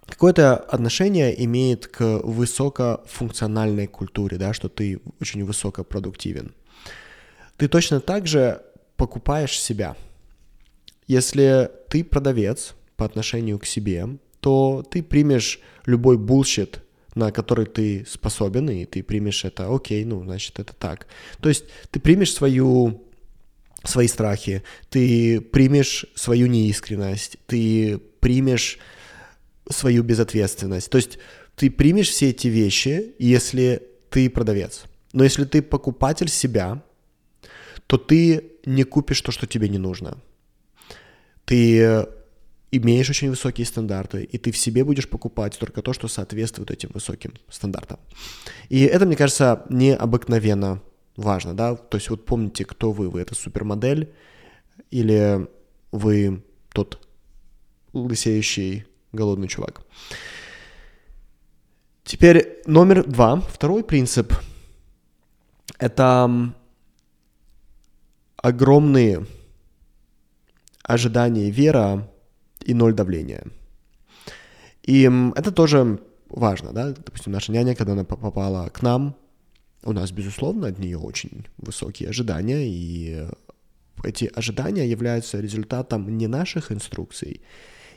какое-то 0.06 0.56
отношение 0.56 1.44
имеет 1.44 1.88
к 1.88 2.22
высокофункциональной 2.24 3.88
культуре, 3.88 4.38
да, 4.38 4.54
что 4.54 4.70
ты 4.70 5.02
очень 5.20 5.44
высокопродуктивен. 5.44 6.56
Ты 7.58 7.68
точно 7.68 8.00
так 8.00 8.28
же 8.28 8.62
покупаешь 8.96 9.60
себя. 9.60 9.96
Если 11.08 11.70
ты 11.90 12.04
продавец 12.04 12.76
по 12.96 13.06
отношению 13.06 13.60
к 13.60 13.66
себе, 13.66 14.08
то 14.48 14.82
ты 14.90 15.04
примешь 15.04 15.60
любой 15.86 16.18
bullshit, 16.18 16.80
на 17.16 17.34
который 17.34 17.66
ты 17.66 18.06
способен, 18.08 18.70
и 18.70 18.86
ты 18.86 19.04
примешь 19.04 19.44
это, 19.44 19.76
окей, 19.76 20.06
ну, 20.06 20.24
значит, 20.24 20.58
это 20.58 20.74
так. 20.74 21.08
То 21.42 21.50
есть 21.50 21.66
ты 21.92 22.00
примешь 22.00 22.34
свою 22.34 23.04
свои 23.84 24.08
страхи, 24.08 24.64
ты 24.90 25.42
примешь 25.42 26.06
свою 26.16 26.48
неискренность, 26.48 27.36
ты 27.46 27.98
примешь 28.22 28.80
свою 29.70 30.02
безответственность. 30.04 30.90
То 30.90 30.98
есть 30.98 31.20
ты 31.58 31.70
примешь 31.70 32.08
все 32.08 32.30
эти 32.30 32.48
вещи, 32.48 33.16
если 33.20 33.84
ты 34.10 34.30
продавец. 34.30 34.86
Но 35.12 35.26
если 35.26 35.44
ты 35.44 35.62
покупатель 35.62 36.30
себя, 36.30 36.82
то 37.86 37.98
ты 37.98 38.54
не 38.66 38.86
купишь 38.86 39.20
то, 39.20 39.34
что 39.34 39.46
тебе 39.46 39.68
не 39.68 39.78
нужно. 39.78 40.18
Ты 41.44 42.08
имеешь 42.72 43.10
очень 43.10 43.30
высокие 43.30 43.66
стандарты, 43.66 44.24
и 44.24 44.38
ты 44.38 44.52
в 44.52 44.58
себе 44.58 44.84
будешь 44.84 45.10
покупать 45.10 45.58
только 45.58 45.82
то, 45.82 45.94
что 45.94 46.08
соответствует 46.08 46.72
этим 46.72 46.90
высоким 46.94 47.34
стандартам. 47.50 48.00
И 48.70 48.82
это, 48.82 49.06
мне 49.06 49.16
кажется, 49.16 49.66
необыкновенно 49.70 50.82
важно, 51.16 51.56
да, 51.56 51.76
то 51.76 51.98
есть 51.98 52.10
вот 52.10 52.26
помните, 52.26 52.66
кто 52.66 52.92
вы, 52.92 53.10
вы 53.10 53.22
это 53.22 53.36
супермодель 53.36 54.14
или 54.92 55.48
вы 55.92 56.44
тот 56.74 57.08
лысеющий 57.94 58.86
голодный 59.12 59.48
чувак. 59.48 59.82
Теперь 62.04 62.62
номер 62.66 63.04
два, 63.06 63.42
второй 63.42 63.84
принцип, 63.84 64.34
это 65.80 66.54
огромные 68.38 69.26
ожидания 70.84 71.48
и 71.50 71.52
вера 71.52 72.10
и 72.68 72.74
ноль 72.74 72.94
давления. 72.94 73.44
И 74.84 75.10
это 75.36 75.52
тоже 75.52 76.00
важно, 76.30 76.74
да, 76.74 76.92
допустим, 76.92 77.32
наша 77.32 77.52
няня, 77.52 77.76
когда 77.76 77.94
она 77.94 78.04
попала 78.04 78.70
к 78.70 78.82
нам, 78.82 79.16
у 79.84 79.94
нас, 79.94 80.12
безусловно, 80.12 80.68
от 80.68 80.80
нее 80.80 80.98
очень 80.98 81.48
высокие 81.58 82.10
ожидания, 82.10 82.68
и 82.68 83.28
эти 84.04 84.26
ожидания 84.36 84.86
являются 84.86 85.40
результатом 85.40 86.18
не 86.18 86.28
наших 86.28 86.72
инструкций, 86.72 87.42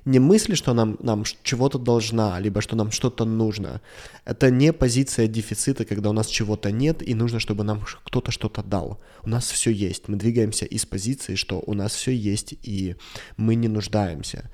не 0.04 0.18
мысли, 0.18 0.54
что 0.54 0.74
нам, 0.74 0.96
нам 1.00 1.24
чего-то 1.42 1.78
должна, 1.78 2.40
либо 2.40 2.60
что 2.60 2.76
нам 2.76 2.90
что-то 2.90 3.24
нужно. 3.24 3.80
Это 4.24 4.50
не 4.50 4.72
позиция 4.72 5.26
дефицита, 5.26 5.84
когда 5.84 6.10
у 6.10 6.12
нас 6.12 6.26
чего-то 6.26 6.70
нет, 6.70 7.02
и 7.08 7.14
нужно, 7.14 7.40
чтобы 7.40 7.64
нам 7.64 7.84
кто-то 8.04 8.30
что-то 8.30 8.62
дал. 8.62 9.00
У 9.22 9.28
нас 9.28 9.50
все 9.50 9.70
есть. 9.70 10.08
Мы 10.08 10.16
двигаемся 10.16 10.64
из 10.66 10.86
позиции, 10.86 11.34
что 11.34 11.62
у 11.66 11.74
нас 11.74 11.94
все 11.94 12.12
есть, 12.12 12.54
и 12.62 12.96
мы 13.36 13.54
не 13.54 13.68
нуждаемся. 13.68 14.50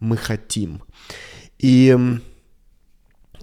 Мы 0.00 0.16
хотим. 0.16 0.82
И 1.58 1.96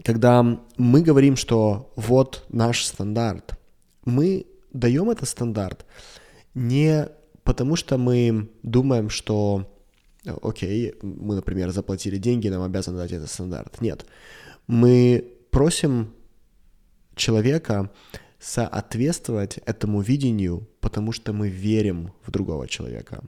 когда 0.03 0.43
мы 0.77 1.01
говорим, 1.01 1.35
что 1.35 1.91
вот 1.95 2.45
наш 2.49 2.85
стандарт, 2.85 3.57
мы 4.05 4.45
даем 4.73 5.09
этот 5.09 5.27
стандарт 5.27 5.85
не 6.53 7.07
потому, 7.43 7.75
что 7.75 7.97
мы 7.97 8.49
думаем, 8.63 9.09
что 9.09 9.74
окей, 10.41 10.93
мы, 11.01 11.35
например, 11.35 11.71
заплатили 11.71 12.17
деньги, 12.17 12.49
нам 12.49 12.63
обязаны 12.63 12.97
дать 12.97 13.11
этот 13.11 13.29
стандарт. 13.29 13.81
Нет. 13.81 14.05
Мы 14.67 15.23
просим 15.51 16.13
человека 17.15 17.91
соответствовать 18.39 19.57
этому 19.65 20.01
видению, 20.01 20.67
потому 20.79 21.11
что 21.11 21.33
мы 21.33 21.49
верим 21.49 22.11
в 22.25 22.31
другого 22.31 22.67
человека. 22.67 23.23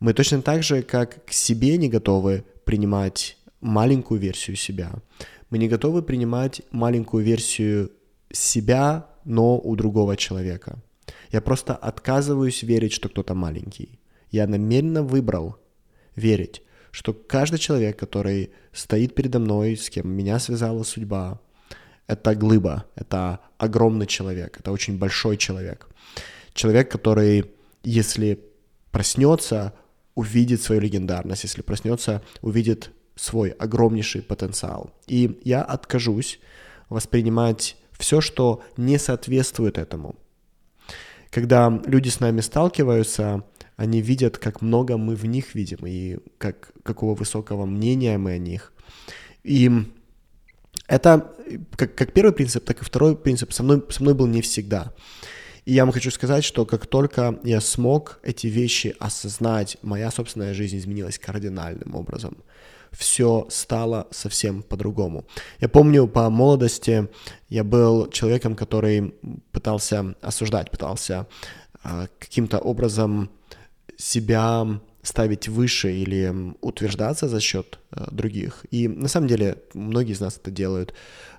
Мы 0.00 0.14
точно 0.14 0.42
так 0.42 0.62
же, 0.62 0.82
как 0.82 1.24
к 1.24 1.32
себе 1.32 1.76
не 1.76 1.88
готовы 1.88 2.44
принимать 2.64 3.36
маленькую 3.60 4.20
версию 4.20 4.56
себя. 4.56 4.92
Мы 5.50 5.58
не 5.58 5.68
готовы 5.68 6.02
принимать 6.02 6.62
маленькую 6.70 7.24
версию 7.24 7.90
себя, 8.30 9.06
но 9.24 9.58
у 9.58 9.76
другого 9.76 10.16
человека. 10.16 10.78
Я 11.32 11.40
просто 11.40 11.74
отказываюсь 11.74 12.62
верить, 12.62 12.92
что 12.92 13.08
кто-то 13.08 13.34
маленький. 13.34 13.98
Я 14.30 14.46
намеренно 14.46 15.02
выбрал 15.02 15.56
верить, 16.18 16.62
что 16.90 17.12
каждый 17.12 17.58
человек, 17.58 17.98
который 17.98 18.50
стоит 18.72 19.14
передо 19.14 19.38
мной, 19.38 19.76
с 19.76 19.88
кем 19.90 20.10
меня 20.10 20.38
связала 20.38 20.82
судьба, 20.82 21.40
это 22.06 22.34
глыба, 22.34 22.86
это 22.94 23.40
огромный 23.58 24.06
человек, 24.06 24.58
это 24.58 24.72
очень 24.72 24.98
большой 24.98 25.36
человек. 25.36 25.88
Человек, 26.54 26.90
который, 26.90 27.50
если 27.84 28.40
проснется, 28.90 29.74
увидит 30.14 30.62
свою 30.62 30.80
легендарность, 30.80 31.44
если 31.44 31.62
проснется, 31.62 32.22
увидит 32.40 32.90
свой 33.14 33.50
огромнейший 33.50 34.22
потенциал. 34.22 34.90
И 35.06 35.40
я 35.44 35.62
откажусь 35.62 36.40
воспринимать 36.88 37.76
все, 37.98 38.20
что 38.20 38.62
не 38.76 38.98
соответствует 38.98 39.76
этому. 39.76 40.16
Когда 41.30 41.82
люди 41.84 42.08
с 42.08 42.20
нами 42.20 42.40
сталкиваются, 42.40 43.44
они 43.78 44.02
видят, 44.02 44.38
как 44.38 44.60
много 44.60 44.96
мы 44.96 45.14
в 45.14 45.24
них 45.24 45.54
видим, 45.54 45.78
и 45.86 46.18
как, 46.36 46.72
какого 46.82 47.14
высокого 47.14 47.64
мнения 47.64 48.18
мы 48.18 48.32
о 48.32 48.38
них. 48.38 48.72
И 49.44 49.70
это 50.88 51.32
как, 51.76 51.94
как 51.94 52.12
первый 52.12 52.32
принцип, 52.32 52.64
так 52.64 52.82
и 52.82 52.84
второй 52.84 53.16
принцип 53.16 53.52
со 53.52 53.62
мной, 53.62 53.84
со 53.88 54.02
мной 54.02 54.14
был 54.14 54.26
не 54.26 54.42
всегда. 54.42 54.92
И 55.64 55.74
я 55.74 55.84
вам 55.84 55.92
хочу 55.92 56.10
сказать, 56.10 56.42
что 56.42 56.66
как 56.66 56.88
только 56.88 57.38
я 57.44 57.60
смог 57.60 58.18
эти 58.24 58.48
вещи 58.48 58.96
осознать, 58.98 59.76
моя 59.82 60.10
собственная 60.10 60.54
жизнь 60.54 60.76
изменилась 60.76 61.20
кардинальным 61.20 61.94
образом. 61.94 62.38
Все 62.90 63.46
стало 63.48 64.08
совсем 64.10 64.64
по-другому. 64.64 65.24
Я 65.60 65.68
помню, 65.68 66.08
по 66.08 66.28
молодости 66.30 67.08
я 67.48 67.62
был 67.62 68.10
человеком, 68.10 68.56
который 68.56 69.14
пытался 69.52 70.16
осуждать, 70.20 70.72
пытался 70.72 71.28
э, 71.84 72.08
каким-то 72.18 72.58
образом 72.58 73.30
себя 73.98 74.80
ставить 75.02 75.48
выше 75.48 75.92
или 75.92 76.54
утверждаться 76.60 77.28
за 77.28 77.40
счет 77.40 77.78
э, 77.90 78.06
других. 78.10 78.64
И 78.70 78.88
на 78.88 79.08
самом 79.08 79.28
деле 79.28 79.62
многие 79.74 80.12
из 80.12 80.20
нас 80.20 80.38
это 80.38 80.50
делают. 80.50 80.94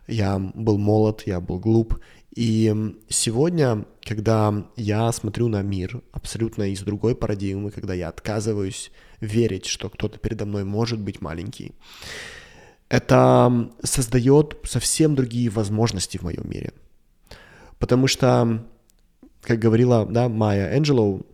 Я 0.07 0.37
был 0.39 0.77
молод, 0.77 1.23
я 1.25 1.39
был 1.39 1.59
глуп, 1.59 1.99
и 2.35 2.95
сегодня, 3.09 3.85
когда 4.01 4.65
я 4.75 5.11
смотрю 5.11 5.47
на 5.47 5.61
мир 5.61 6.01
абсолютно 6.11 6.71
из 6.71 6.81
другой 6.81 7.15
парадигмы, 7.15 7.71
когда 7.71 7.93
я 7.93 8.09
отказываюсь 8.09 8.91
верить, 9.19 9.65
что 9.65 9.89
кто-то 9.89 10.19
передо 10.19 10.45
мной 10.45 10.63
может 10.63 10.99
быть 10.99 11.21
маленький, 11.21 11.73
это 12.87 13.69
создает 13.83 14.57
совсем 14.63 15.15
другие 15.15 15.49
возможности 15.49 16.17
в 16.17 16.23
моем 16.23 16.49
мире. 16.49 16.73
Потому 17.77 18.07
что, 18.07 18.65
как 19.41 19.59
говорила 19.59 20.05
да, 20.05 20.27
Майя 20.27 20.75
Энджелоу, 20.75 21.25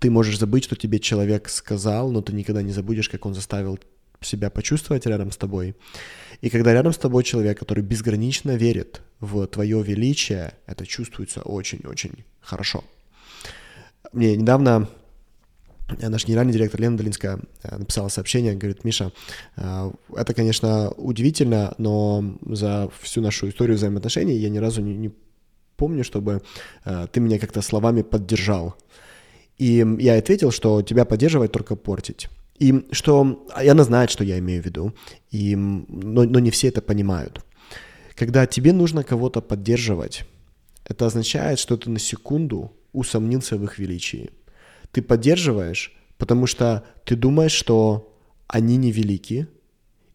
ты 0.00 0.10
можешь 0.10 0.38
забыть, 0.38 0.64
что 0.64 0.76
тебе 0.76 0.98
человек 0.98 1.48
сказал, 1.48 2.10
но 2.10 2.20
ты 2.22 2.32
никогда 2.32 2.62
не 2.62 2.72
забудешь, 2.72 3.08
как 3.08 3.26
он 3.26 3.34
заставил 3.34 3.78
себя 4.20 4.50
почувствовать 4.50 5.06
рядом 5.06 5.30
с 5.30 5.36
тобой. 5.36 5.74
И 6.40 6.50
когда 6.50 6.72
рядом 6.72 6.92
с 6.92 6.98
тобой 6.98 7.24
человек, 7.24 7.58
который 7.58 7.82
безгранично 7.82 8.56
верит 8.56 9.02
в 9.20 9.46
твое 9.46 9.82
величие, 9.82 10.54
это 10.66 10.86
чувствуется 10.86 11.42
очень-очень 11.42 12.24
хорошо. 12.40 12.84
Мне 14.12 14.36
недавно 14.36 14.88
э, 15.88 16.08
наш 16.08 16.26
генеральный 16.26 16.52
директор 16.52 16.80
Лена 16.80 16.96
Долинская 16.96 17.40
э, 17.62 17.76
написала 17.76 18.08
сообщение, 18.08 18.54
говорит, 18.54 18.84
Миша, 18.84 19.12
э, 19.56 19.90
это, 20.16 20.34
конечно, 20.34 20.90
удивительно, 20.90 21.74
но 21.78 22.36
за 22.46 22.90
всю 23.00 23.20
нашу 23.20 23.48
историю 23.48 23.76
взаимоотношений 23.76 24.36
я 24.36 24.50
ни 24.50 24.58
разу 24.58 24.82
не, 24.82 24.94
не 24.94 25.12
помню, 25.76 26.04
чтобы 26.04 26.42
ты 26.84 27.18
меня 27.18 27.40
как-то 27.40 27.60
словами 27.60 28.02
поддержал. 28.02 28.76
И 29.58 29.84
я 29.98 30.16
ответил, 30.18 30.50
что 30.50 30.82
тебя 30.82 31.04
поддерживать 31.04 31.52
только 31.52 31.76
портить. 31.76 32.28
И 32.58 32.86
что, 32.92 33.46
и 33.62 33.68
она 33.68 33.84
знает, 33.84 34.10
что 34.10 34.24
я 34.24 34.38
имею 34.38 34.62
в 34.62 34.66
виду, 34.66 34.94
и, 35.30 35.56
но, 35.56 36.24
но 36.24 36.38
не 36.38 36.50
все 36.50 36.68
это 36.68 36.80
понимают. 36.80 37.44
Когда 38.14 38.46
тебе 38.46 38.72
нужно 38.72 39.02
кого-то 39.02 39.40
поддерживать, 39.40 40.24
это 40.84 41.06
означает, 41.06 41.58
что 41.58 41.76
ты 41.76 41.90
на 41.90 41.98
секунду 41.98 42.72
усомнился 42.92 43.56
в 43.56 43.64
их 43.64 43.78
величии. 43.78 44.30
Ты 44.92 45.02
поддерживаешь, 45.02 45.92
потому 46.16 46.46
что 46.46 46.84
ты 47.04 47.16
думаешь, 47.16 47.52
что 47.52 48.16
они 48.46 48.76
невелики, 48.76 49.48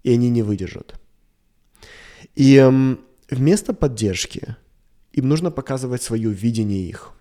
и 0.03 0.13
они 0.13 0.29
не 0.29 0.43
выдержат. 0.43 0.95
И 2.35 2.63
вместо 3.29 3.73
поддержки 3.73 4.55
им 5.11 5.27
нужно 5.27 5.51
показывать 5.51 6.01
свое 6.01 6.31
видение 6.31 6.87
их. 6.87 7.11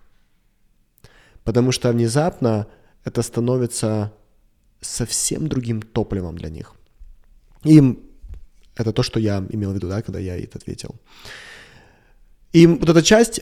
Потому 1.49 1.71
что 1.71 1.91
внезапно 1.91 2.67
это 3.05 3.23
становится 3.23 4.11
совсем 4.81 5.47
другим 5.47 5.81
топливом 5.81 6.37
для 6.37 6.49
них. 6.49 6.75
И 7.63 7.81
это 8.75 8.93
то, 8.93 9.01
что 9.01 9.19
я 9.19 9.43
имел 9.49 9.71
в 9.71 9.73
виду, 9.73 9.89
да, 9.89 10.03
когда 10.03 10.19
я 10.19 10.37
это 10.37 10.59
ответил. 10.59 10.93
И 12.53 12.67
вот 12.67 12.87
эта 12.87 13.01
часть 13.01 13.41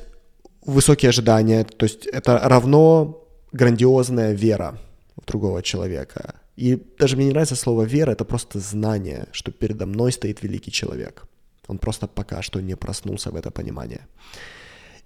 высокие 0.66 1.10
ожидания, 1.10 1.66
то 1.66 1.84
есть 1.84 2.08
это 2.08 2.40
равно 2.40 3.28
грандиозная 3.52 4.32
вера 4.32 4.80
в 5.18 5.26
другого 5.26 5.62
человека. 5.62 6.36
И 6.56 6.82
даже 7.00 7.18
мне 7.18 7.26
не 7.26 7.32
нравится 7.32 7.58
слово 7.58 7.84
вера, 7.84 8.12
это 8.12 8.24
просто 8.24 8.60
знание, 8.60 9.28
что 9.34 9.52
передо 9.52 9.86
мной 9.86 10.14
стоит 10.14 10.44
великий 10.44 10.72
человек. 10.72 11.26
Он 11.68 11.78
просто 11.78 12.08
пока 12.08 12.42
что 12.42 12.62
не 12.62 12.78
проснулся 12.78 13.32
в 13.32 13.36
это 13.36 13.52
понимание. 13.52 14.08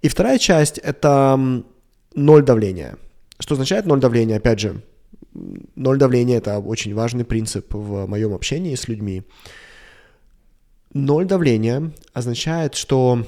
И 0.02 0.08
вторая 0.08 0.38
часть— 0.38 0.78
это 0.84 1.64
ноль 2.14 2.44
давления. 2.44 2.96
Что 3.38 3.54
означает 3.54 3.86
ноль 3.86 4.00
давления? 4.00 4.36
Опять 4.36 4.60
же, 4.60 4.82
Ноль 5.74 5.98
давления— 5.98 6.36
это 6.38 6.58
очень 6.58 6.94
важный 6.94 7.24
принцип 7.24 7.72
в 7.72 8.06
моем 8.06 8.34
общении 8.34 8.74
с 8.74 8.88
людьми. 8.88 9.22
Ноль 10.92 11.26
давления 11.26 11.92
означает, 12.12 12.74
что 12.74 13.24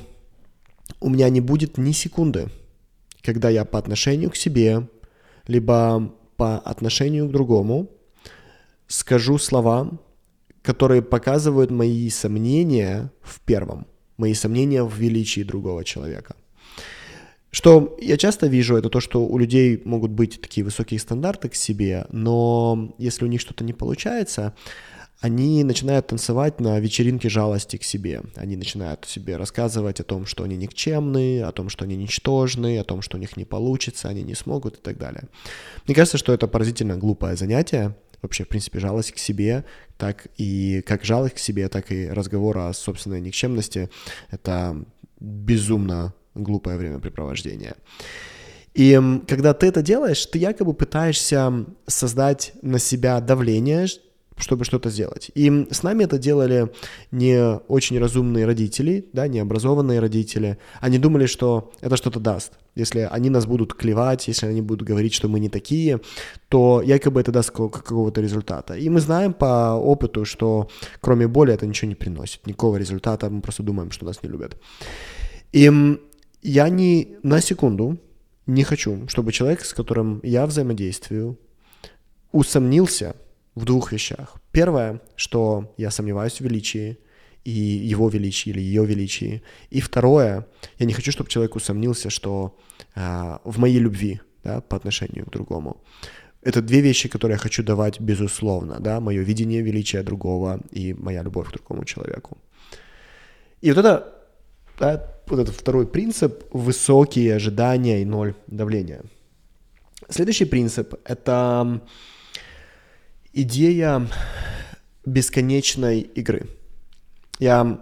у 1.01 1.09
меня 1.09 1.31
не 1.31 1.41
будет 1.41 1.79
ни 1.79 1.93
секунды, 1.93 2.49
когда 3.23 3.49
я 3.49 3.65
по 3.65 3.79
отношению 3.79 4.31
к 4.31 4.37
себе, 4.37 4.87
либо 5.47 6.13
по 6.37 6.59
отношению 6.59 7.29
к 7.29 7.33
другому 7.33 7.89
скажу 8.87 9.39
слова, 9.39 9.91
которые 10.61 11.01
показывают 11.01 11.71
мои 11.71 12.11
сомнения 12.11 13.11
в 13.23 13.41
первом, 13.41 13.87
мои 14.19 14.35
сомнения 14.35 14.83
в 14.83 14.95
величии 14.95 15.43
другого 15.43 15.85
человека. 15.85 16.37
Что 17.55 17.97
я 18.01 18.17
часто 18.17 18.49
вижу, 18.49 18.75
это 18.75 18.89
то, 18.89 18.99
что 18.99 19.25
у 19.25 19.39
людей 19.39 19.81
могут 19.85 20.11
быть 20.11 20.41
такие 20.41 20.65
высокие 20.65 20.99
стандарты 20.99 21.49
к 21.49 21.55
себе, 21.55 22.05
но 22.11 22.93
если 22.99 23.25
у 23.25 23.29
них 23.29 23.41
что-то 23.41 23.63
не 23.63 23.73
получается, 23.73 24.57
они 25.21 25.63
начинают 25.63 26.09
танцевать 26.09 26.59
на 26.59 26.81
вечеринке 26.81 27.29
жалости 27.29 27.77
к 27.77 27.85
себе. 27.85 28.23
Они 28.35 28.57
начинают 28.57 29.05
себе 29.05 29.37
рассказывать 29.37 30.01
о 30.01 30.03
том, 30.03 30.27
что 30.27 30.43
они 30.43 30.57
никчемные, 30.57 31.45
о 31.45 31.53
том, 31.53 31.69
что 31.69 31.85
они 31.85 31.95
ничтожные, 31.95 32.81
о 32.81 32.85
том, 32.85 33.03
что 33.03 33.19
у 33.19 33.21
них 33.21 33.37
не 33.37 33.45
получится, 33.45 34.09
они 34.09 34.25
не 34.25 34.35
смогут 34.35 34.79
и 34.79 34.81
так 34.81 34.99
далее. 34.99 35.29
Мне 35.87 35.95
кажется, 35.95 36.19
что 36.19 36.33
это 36.33 36.49
поразительно 36.49 36.97
глупое 36.97 37.37
занятие, 37.37 37.95
вообще, 38.21 38.43
в 38.43 38.49
принципе, 38.49 38.81
жалость 38.81 39.13
к 39.13 39.19
себе, 39.19 39.65
так 39.97 40.27
и 40.39 40.83
как 40.85 41.05
жалость 41.05 41.37
к 41.37 41.39
себе, 41.39 41.69
так 41.69 41.93
и 41.93 42.09
разговор 42.09 42.59
о 42.59 42.73
собственной 42.73 43.21
никчемности. 43.21 43.91
Это 44.33 44.85
безумно 45.21 46.15
глупое 46.35 46.77
времяпрепровождение. 46.77 47.75
И 48.75 49.01
когда 49.29 49.55
ты 49.55 49.67
это 49.69 49.83
делаешь, 49.83 50.27
ты 50.27 50.39
якобы 50.39 50.75
пытаешься 50.75 51.65
создать 51.87 52.53
на 52.63 52.79
себя 52.79 53.21
давление, 53.21 53.87
чтобы 54.37 54.65
что-то 54.65 54.91
сделать. 54.91 55.31
И 55.35 55.67
с 55.71 55.85
нами 55.85 56.05
это 56.05 56.19
делали 56.19 56.73
не 57.13 57.57
очень 57.69 57.99
разумные 58.01 58.47
родители, 58.47 59.09
да, 59.13 59.29
не 59.29 59.39
образованные 59.39 60.01
родители. 60.01 60.59
Они 60.81 60.99
думали, 60.99 61.27
что 61.27 61.73
это 61.81 61.97
что-то 61.97 62.19
даст. 62.19 62.53
Если 62.75 63.09
они 63.09 63.31
нас 63.31 63.47
будут 63.47 63.75
клевать, 63.75 64.27
если 64.27 64.47
они 64.47 64.61
будут 64.61 64.89
говорить, 64.89 65.15
что 65.15 65.29
мы 65.29 65.39
не 65.39 65.49
такие, 65.49 66.01
то 66.49 66.83
якобы 66.83 67.21
это 67.21 67.31
даст 67.31 67.53
какого-то 67.53 68.21
результата. 68.21 68.75
И 68.75 68.89
мы 68.89 69.01
знаем 69.01 69.33
по 69.33 69.75
опыту, 69.75 70.25
что 70.25 70.69
кроме 71.01 71.29
боли 71.29 71.55
это 71.55 71.67
ничего 71.67 71.89
не 71.89 71.95
приносит, 71.95 72.45
никакого 72.47 72.77
результата, 72.77 73.31
мы 73.31 73.41
просто 73.41 73.63
думаем, 73.63 73.93
что 73.93 74.05
нас 74.05 74.21
не 74.25 74.29
любят. 74.29 74.57
И 75.53 75.71
я 76.45 76.69
ни 76.69 77.17
на 77.23 77.41
секунду 77.41 77.99
не 78.47 78.63
хочу, 78.63 79.09
чтобы 79.09 79.33
человек, 79.33 79.65
с 79.65 79.73
которым 79.73 80.21
я 80.23 80.47
взаимодействую, 80.47 81.39
усомнился 82.33 83.17
в 83.55 83.65
двух 83.65 83.93
вещах. 83.93 84.37
Первое, 84.53 85.01
что 85.17 85.75
я 85.79 85.91
сомневаюсь 85.91 86.41
в 86.41 86.41
величии, 86.41 86.99
и 87.45 87.51
его 87.51 88.09
величии 88.09 88.51
или 88.51 88.61
ее 88.61 88.87
величии. 88.87 89.43
И 89.71 89.81
второе, 89.81 90.47
я 90.79 90.87
не 90.87 90.95
хочу, 90.95 91.13
чтобы 91.13 91.29
человек 91.29 91.57
усомнился, 91.57 92.09
что 92.11 92.57
э, 92.95 93.39
в 93.45 93.59
моей 93.59 93.79
любви 93.79 94.21
да, 94.43 94.61
по 94.61 94.77
отношению 94.77 95.27
к 95.27 95.31
другому. 95.31 95.83
Это 96.43 96.63
две 96.63 96.81
вещи, 96.81 97.09
которые 97.09 97.35
я 97.35 97.39
хочу 97.39 97.63
давать 97.63 98.01
безусловно, 98.01 98.81
да, 98.81 99.01
мое 99.01 99.23
видение 99.23 99.63
величия 99.63 100.03
другого 100.03 100.61
и 100.71 100.95
моя 100.95 101.23
любовь 101.23 101.49
к 101.49 101.53
другому 101.53 101.85
человеку. 101.85 102.39
И 103.61 103.73
вот 103.73 103.79
это 103.79 104.24
да, 104.79 105.07
вот 105.27 105.41
этот 105.41 105.55
второй 105.55 105.87
принцип– 105.87 106.45
высокие 106.53 107.35
ожидания 107.35 108.03
и 108.03 108.05
ноль 108.05 108.35
давления. 108.47 109.03
Следующий 110.09 110.45
принцип– 110.45 110.95
это 111.05 111.81
идея 113.33 114.07
бесконечной 115.07 116.01
игры. 116.01 116.47
Я 117.39 117.81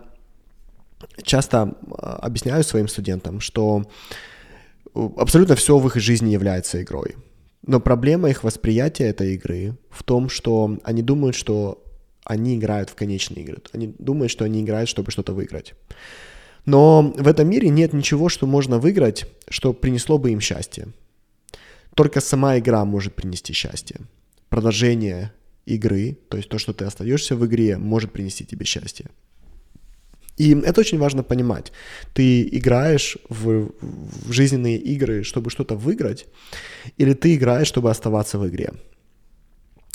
часто 1.22 1.74
объясняю 1.98 2.64
своим 2.64 2.88
студентам, 2.88 3.40
что 3.40 3.85
абсолютно 4.94 5.57
все 5.57 5.78
в 5.78 5.87
их 5.87 5.96
жизни 5.96 6.31
является 6.31 6.83
игрой. 6.83 7.16
Но 7.66 7.81
проблема 7.81 8.31
их 8.31 8.44
восприятия 8.44 9.05
этой 9.05 9.35
игры 9.35 9.76
в 9.90 10.02
том, 10.02 10.28
что 10.28 10.78
они 10.85 11.02
думают, 11.02 11.37
что 11.37 11.85
они 12.24 12.57
играют 12.57 12.90
в 12.90 12.94
конечные 12.94 13.44
игры. 13.44 13.59
Они 13.72 13.94
думают, 13.98 14.31
что 14.31 14.44
они 14.44 14.62
играют, 14.62 14.88
чтобы 14.88 15.11
что-то 15.11 15.33
выиграть. 15.33 15.74
Но 16.64 17.12
в 17.16 17.27
этом 17.27 17.48
мире 17.48 17.68
нет 17.68 17.92
ничего, 17.92 18.29
что 18.29 18.46
можно 18.46 18.79
выиграть, 18.79 19.27
что 19.48 19.72
принесло 19.72 20.18
бы 20.18 20.31
им 20.31 20.40
счастье. 20.40 20.88
Только 21.94 22.20
сама 22.20 22.59
игра 22.59 22.85
может 22.85 23.14
принести 23.14 23.53
счастье. 23.53 23.96
Продолжение 24.48 25.33
игры, 25.66 26.18
то 26.29 26.37
есть 26.37 26.48
то, 26.48 26.59
что 26.59 26.72
ты 26.72 26.85
остаешься 26.85 27.37
в 27.37 27.46
игре, 27.46 27.79
может 27.79 28.12
принести 28.12 28.44
тебе 28.44 28.64
счастье. 28.64 29.07
И 30.38 30.55
это 30.55 30.81
очень 30.81 30.98
важно 30.98 31.22
понимать. 31.22 31.72
Ты 32.14 32.42
играешь 32.42 33.18
в, 33.29 33.72
в 33.81 34.33
жизненные 34.33 34.79
игры, 34.79 35.25
чтобы 35.25 35.51
что-то 35.51 35.75
выиграть, 35.77 36.27
или 36.96 37.12
ты 37.12 37.35
играешь, 37.35 37.68
чтобы 37.68 37.90
оставаться 37.90 38.38
в 38.38 38.48
игре. 38.48 38.72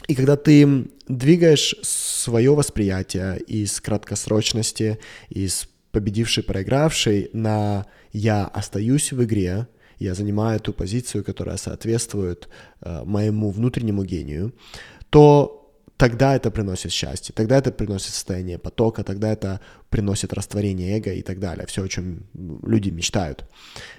И 0.08 0.16
когда 0.16 0.38
ты 0.38 0.86
двигаешь 1.08 1.76
свое 1.82 2.54
восприятие 2.54 3.40
из 3.40 3.82
краткосрочности, 3.82 5.00
из 5.30 5.68
победивший, 5.98 6.44
проигравший 6.44 7.30
на 7.34 7.86
«я 8.14 8.46
остаюсь 8.46 9.12
в 9.12 9.24
игре», 9.24 9.68
я 10.00 10.14
занимаю 10.14 10.60
ту 10.60 10.74
позицию, 10.74 11.24
которая 11.24 11.58
соответствует 11.58 12.50
э, 12.82 13.04
моему 13.04 13.50
внутреннему 13.50 14.04
гению, 14.04 14.54
то 15.10 15.74
тогда 15.98 16.36
это 16.36 16.52
приносит 16.52 16.92
счастье, 16.92 17.34
тогда 17.36 17.58
это 17.58 17.72
приносит 17.72 18.14
состояние 18.14 18.60
потока, 18.60 19.04
тогда 19.04 19.32
это 19.32 19.60
приносит 19.90 20.34
растворение 20.34 21.00
эго 21.00 21.14
и 21.14 21.24
так 21.24 21.40
далее, 21.40 21.66
все, 21.66 21.84
о 21.84 21.88
чем 21.88 22.28
люди 22.36 22.92
мечтают. 22.92 23.46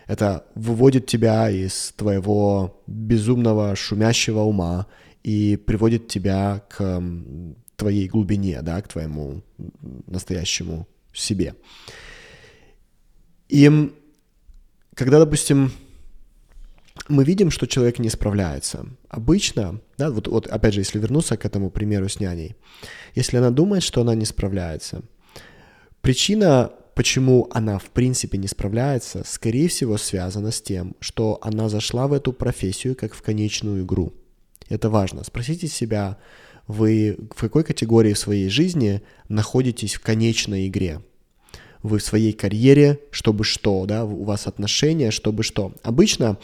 Это 0.07 0.45
выводит 0.55 1.07
тебя 1.07 1.51
из 1.51 1.93
твоего 1.97 2.81
безумного 2.87 3.75
шумящего 3.75 4.43
ума 4.43 4.87
и 5.25 5.57
приводит 5.57 6.07
тебя 6.07 6.63
к 6.69 7.03
твоей 7.75 8.09
глубине, 8.09 8.63
да, 8.63 8.81
к 8.83 8.89
твоему 8.89 9.43
настоящему 10.07 10.87
себе. 11.21 11.55
И 13.49 13.93
когда, 14.95 15.19
допустим, 15.19 15.73
мы 17.09 17.25
видим, 17.25 17.51
что 17.51 17.67
человек 17.67 17.99
не 17.99 18.11
справляется. 18.11 18.87
Обычно, 19.09 19.81
да, 19.97 20.11
вот, 20.11 20.29
вот 20.29 20.47
опять 20.47 20.75
же, 20.75 20.81
если 20.81 20.99
вернуться 20.99 21.37
к 21.37 21.45
этому 21.45 21.71
примеру 21.71 22.09
с 22.09 22.21
няней, 22.21 22.57
если 23.15 23.39
она 23.39 23.51
думает, 23.51 23.83
что 23.83 24.01
она 24.03 24.15
не 24.15 24.25
справляется, 24.25 25.03
причина, 26.01 26.73
почему 26.95 27.49
она 27.53 27.79
в 27.79 27.91
принципе 27.91 28.39
не 28.39 28.49
справляется, 28.49 29.23
скорее 29.25 29.69
всего 29.69 29.97
связана 29.97 30.51
с 30.51 30.61
тем, 30.61 30.97
что 31.01 31.39
она 31.43 31.69
зашла 31.69 32.09
в 32.09 32.13
эту 32.13 32.33
профессию 32.33 32.95
как 32.97 33.15
в 33.15 33.23
конечную 33.23 33.85
игру. 33.85 34.13
Это 34.69 34.91
важно. 34.91 35.25
Спросите 35.25 35.69
себя, 35.69 36.19
вы 36.67 37.17
в 37.35 37.41
какой 37.41 37.65
категории 37.65 38.13
своей 38.13 38.51
жизни 38.51 39.01
находитесь 39.29 39.95
в 39.95 40.01
конечной 40.01 40.69
игре? 40.69 41.01
Вы 41.83 41.99
в 41.99 42.05
своей 42.05 42.33
карьере, 42.33 43.01
чтобы 43.11 43.45
что, 43.45 43.87
да, 43.87 44.05
у 44.05 44.25
вас 44.25 44.47
отношения, 44.47 45.11
чтобы 45.11 45.43
что. 45.43 45.73
Обычно 45.83 46.39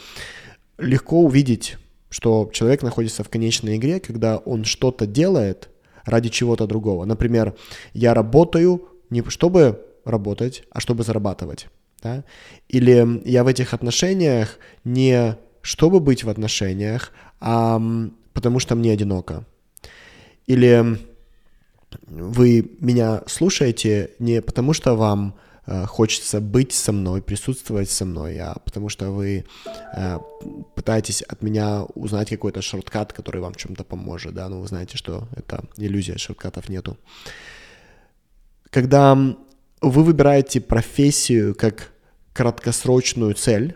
легко 0.77 1.21
увидеть, 1.21 1.77
что 2.09 2.49
человек 2.53 2.83
находится 2.83 3.23
в 3.23 3.29
конечной 3.29 3.77
игре, 3.77 3.99
когда 3.99 4.37
он 4.37 4.63
что-то 4.63 5.05
делает 5.05 5.69
ради 6.05 6.29
чего-то 6.29 6.67
другого. 6.67 7.05
Например, 7.05 7.55
я 7.93 8.13
работаю 8.13 8.87
не 9.09 9.23
чтобы 9.29 9.81
работать, 10.05 10.63
а 10.71 10.79
чтобы 10.79 11.03
зарабатывать. 11.03 11.67
Да? 12.01 12.23
Или 12.69 13.21
я 13.25 13.43
в 13.43 13.47
этих 13.47 13.73
отношениях 13.73 14.59
не 14.83 15.37
чтобы 15.61 15.99
быть 15.99 16.23
в 16.23 16.29
отношениях, 16.29 17.11
а 17.39 17.81
потому 18.33 18.59
что 18.59 18.75
мне 18.75 18.91
одиноко. 18.91 19.45
Или 20.45 20.99
вы 22.07 22.71
меня 22.79 23.23
слушаете 23.27 24.11
не 24.19 24.41
потому, 24.41 24.73
что 24.73 24.95
вам 24.95 25.35
э, 25.65 25.85
хочется 25.85 26.41
быть 26.41 26.71
со 26.71 26.91
мной, 26.91 27.21
присутствовать 27.21 27.89
со 27.89 28.05
мной, 28.05 28.37
а 28.39 28.57
потому 28.65 28.89
что 28.89 29.11
вы 29.11 29.45
э, 29.95 30.19
пытаетесь 30.75 31.21
от 31.21 31.41
меня 31.41 31.83
узнать 31.95 32.29
какой-то 32.29 32.61
шорткат, 32.61 33.13
который 33.13 33.41
вам 33.41 33.55
чем-то 33.55 33.83
поможет, 33.83 34.33
да, 34.33 34.49
но 34.49 34.55
ну, 34.55 34.61
вы 34.61 34.67
знаете, 34.67 34.97
что 34.97 35.27
это 35.35 35.63
иллюзия, 35.77 36.17
шорткатов 36.17 36.69
нету. 36.69 36.97
Когда 38.69 39.15
вы 39.81 40.03
выбираете 40.03 40.61
профессию 40.61 41.55
как 41.55 41.91
краткосрочную 42.33 43.33
цель, 43.35 43.75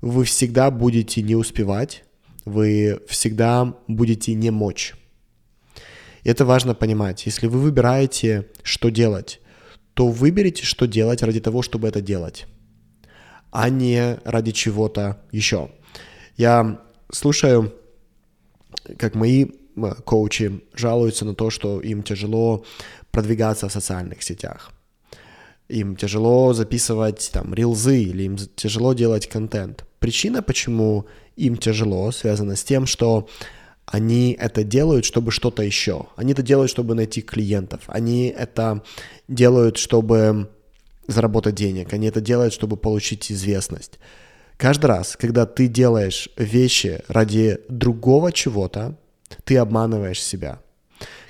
вы 0.00 0.24
всегда 0.24 0.70
будете 0.70 1.22
не 1.22 1.36
успевать, 1.36 2.04
вы 2.44 3.00
всегда 3.08 3.74
будете 3.86 4.34
не 4.34 4.50
мочь. 4.50 4.94
Это 6.24 6.44
важно 6.44 6.74
понимать. 6.74 7.26
Если 7.26 7.46
вы 7.46 7.58
выбираете, 7.58 8.46
что 8.62 8.90
делать, 8.90 9.40
то 9.94 10.08
выберите, 10.08 10.64
что 10.64 10.86
делать 10.86 11.22
ради 11.22 11.40
того, 11.40 11.62
чтобы 11.62 11.88
это 11.88 12.00
делать, 12.00 12.46
а 13.50 13.68
не 13.68 14.18
ради 14.24 14.52
чего-то 14.52 15.20
еще. 15.32 15.70
Я 16.36 16.80
слушаю, 17.10 17.74
как 18.96 19.14
мои 19.14 19.46
коучи 20.04 20.62
жалуются 20.74 21.24
на 21.24 21.34
то, 21.34 21.50
что 21.50 21.80
им 21.80 22.02
тяжело 22.02 22.64
продвигаться 23.10 23.68
в 23.68 23.72
социальных 23.72 24.22
сетях. 24.22 24.70
Им 25.68 25.96
тяжело 25.96 26.52
записывать 26.54 27.30
там 27.32 27.52
рилзы 27.54 28.02
или 28.02 28.22
им 28.22 28.36
тяжело 28.36 28.94
делать 28.94 29.28
контент. 29.28 29.84
Причина, 29.98 30.42
почему 30.42 31.06
им 31.36 31.56
тяжело, 31.56 32.10
связана 32.12 32.56
с 32.56 32.64
тем, 32.64 32.86
что 32.86 33.28
они 33.90 34.36
это 34.38 34.64
делают, 34.64 35.04
чтобы 35.04 35.30
что-то 35.30 35.62
еще. 35.62 36.06
Они 36.16 36.32
это 36.32 36.42
делают, 36.42 36.70
чтобы 36.70 36.94
найти 36.94 37.22
клиентов. 37.22 37.82
Они 37.86 38.28
это 38.28 38.82
делают, 39.28 39.78
чтобы 39.78 40.50
заработать 41.06 41.54
денег. 41.54 41.92
Они 41.92 42.06
это 42.06 42.20
делают, 42.20 42.52
чтобы 42.52 42.76
получить 42.76 43.32
известность. 43.32 43.98
Каждый 44.58 44.86
раз, 44.86 45.16
когда 45.16 45.46
ты 45.46 45.68
делаешь 45.68 46.28
вещи 46.36 47.02
ради 47.08 47.60
другого 47.68 48.30
чего-то, 48.32 48.98
ты 49.44 49.56
обманываешь 49.56 50.22
себя. 50.22 50.60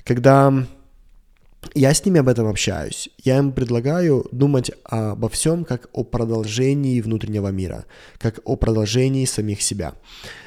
Когда 0.03 0.65
я 1.75 1.93
с 1.93 2.03
ними 2.03 2.19
об 2.19 2.27
этом 2.27 2.47
общаюсь, 2.47 3.09
я 3.23 3.37
им 3.37 3.51
предлагаю 3.51 4.27
думать 4.31 4.71
обо 4.83 5.29
всем 5.29 5.63
как 5.63 5.89
о 5.93 6.03
продолжении 6.03 6.99
внутреннего 6.99 7.49
мира, 7.49 7.85
как 8.17 8.39
о 8.43 8.55
продолжении 8.55 9.25
самих 9.25 9.61
себя. 9.61 9.93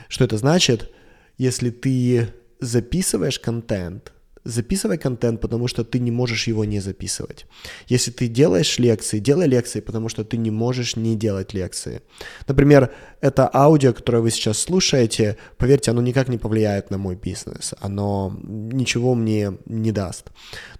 Что 0.09 0.25
это 0.25 0.37
значит? 0.37 0.91
Если 1.39 1.71
ты 1.71 2.29
записываешь 2.61 3.39
контент, 3.39 4.13
записывай 4.45 4.99
контент, 4.99 5.41
потому 5.41 5.69
что 5.69 5.85
ты 5.85 5.99
не 5.99 6.11
можешь 6.11 6.49
его 6.49 6.65
не 6.65 6.81
записывать. 6.81 7.47
Если 7.87 8.11
ты 8.11 8.29
делаешь 8.29 8.79
лекции, 8.79 9.19
делай 9.19 9.47
лекции, 9.47 9.81
потому 9.81 10.09
что 10.09 10.25
ты 10.25 10.37
не 10.37 10.51
можешь 10.51 10.97
не 10.97 11.17
делать 11.17 11.55
лекции. 11.55 12.03
Например, 12.49 12.91
это 13.21 13.49
аудио, 13.53 13.93
которое 13.93 14.21
вы 14.21 14.31
сейчас 14.31 14.59
слушаете, 14.59 15.37
поверьте, 15.57 15.91
оно 15.91 16.03
никак 16.03 16.29
не 16.29 16.39
повлияет 16.39 16.91
на 16.91 16.99
мой 16.99 17.15
бизнес, 17.15 17.75
оно 17.81 18.37
ничего 18.43 19.15
мне 19.15 19.59
не 19.67 19.93
даст. 19.93 20.31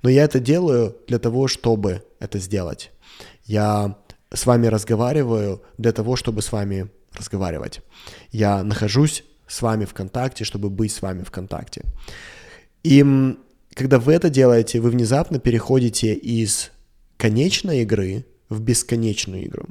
Но 0.03 0.09
я 0.11 0.25
это 0.25 0.41
делаю 0.41 0.97
для 1.07 1.19
того, 1.19 1.47
чтобы 1.49 2.03
это 2.19 2.39
сделать. 2.39 2.91
Я 3.45 3.97
с 4.33 4.47
вами 4.47 4.67
разговариваю 4.67 5.63
для 5.79 5.93
того, 5.93 6.17
чтобы 6.17 6.43
с 6.43 6.53
вами 6.53 6.91
разговаривать. 7.13 7.81
Я 8.31 8.63
нахожусь 8.63 9.25
с 9.53 9.61
вами 9.61 9.85
в 9.85 9.93
контакте, 9.93 10.45
чтобы 10.45 10.71
быть 10.71 10.93
с 10.93 11.03
вами 11.03 11.25
в 11.25 11.31
контакте. 11.31 11.83
И 12.83 13.05
когда 13.75 13.99
вы 13.99 14.15
это 14.15 14.31
делаете, 14.31 14.81
вы 14.81 14.91
внезапно 14.91 15.39
переходите 15.39 16.15
из 16.15 16.71
конечной 17.19 17.83
игры 17.83 18.25
в 18.49 18.61
бесконечную 18.61 19.45
игру. 19.45 19.67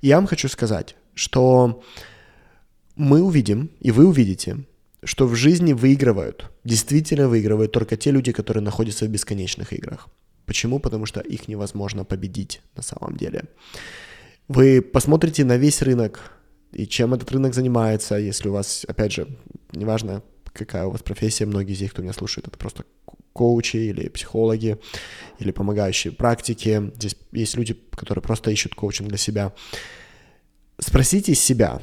И 0.00 0.08
я 0.08 0.16
вам 0.16 0.26
хочу 0.26 0.48
сказать, 0.48 0.96
что 1.14 1.82
мы 2.96 3.22
увидим, 3.22 3.70
и 3.80 3.90
вы 3.90 4.06
увидите, 4.06 4.56
что 5.04 5.26
в 5.26 5.34
жизни 5.34 5.74
выигрывают, 5.74 6.50
действительно 6.64 7.28
выигрывают 7.28 7.72
только 7.72 7.96
те 7.96 8.10
люди, 8.10 8.32
которые 8.32 8.62
находятся 8.62 9.04
в 9.04 9.08
бесконечных 9.08 9.74
играх. 9.74 10.08
Почему? 10.46 10.80
Потому 10.80 11.04
что 11.04 11.20
их 11.20 11.46
невозможно 11.46 12.04
победить 12.04 12.62
на 12.74 12.82
самом 12.82 13.16
деле. 13.16 13.44
Вы 14.48 14.80
посмотрите 14.80 15.44
на 15.44 15.58
весь 15.58 15.82
рынок 15.82 16.39
и 16.72 16.86
чем 16.86 17.14
этот 17.14 17.30
рынок 17.32 17.54
занимается, 17.54 18.16
если 18.16 18.48
у 18.48 18.52
вас, 18.52 18.84
опять 18.88 19.12
же, 19.12 19.26
неважно, 19.72 20.22
какая 20.52 20.86
у 20.86 20.90
вас 20.90 21.02
профессия, 21.02 21.46
многие 21.46 21.72
из 21.72 21.80
них, 21.80 21.92
кто 21.92 22.02
меня 22.02 22.12
слушает, 22.12 22.48
это 22.48 22.58
просто 22.58 22.84
коучи 23.32 23.76
или 23.76 24.08
психологи, 24.08 24.78
или 25.38 25.50
помогающие 25.50 26.12
практики. 26.12 26.90
Здесь 26.96 27.16
есть 27.32 27.56
люди, 27.56 27.76
которые 27.92 28.22
просто 28.22 28.50
ищут 28.50 28.74
коучинг 28.74 29.08
для 29.08 29.18
себя. 29.18 29.52
Спросите 30.78 31.34
себя, 31.34 31.80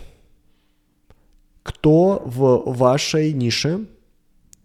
кто 1.63 2.21
в 2.25 2.73
вашей 2.73 3.33
нише 3.33 3.87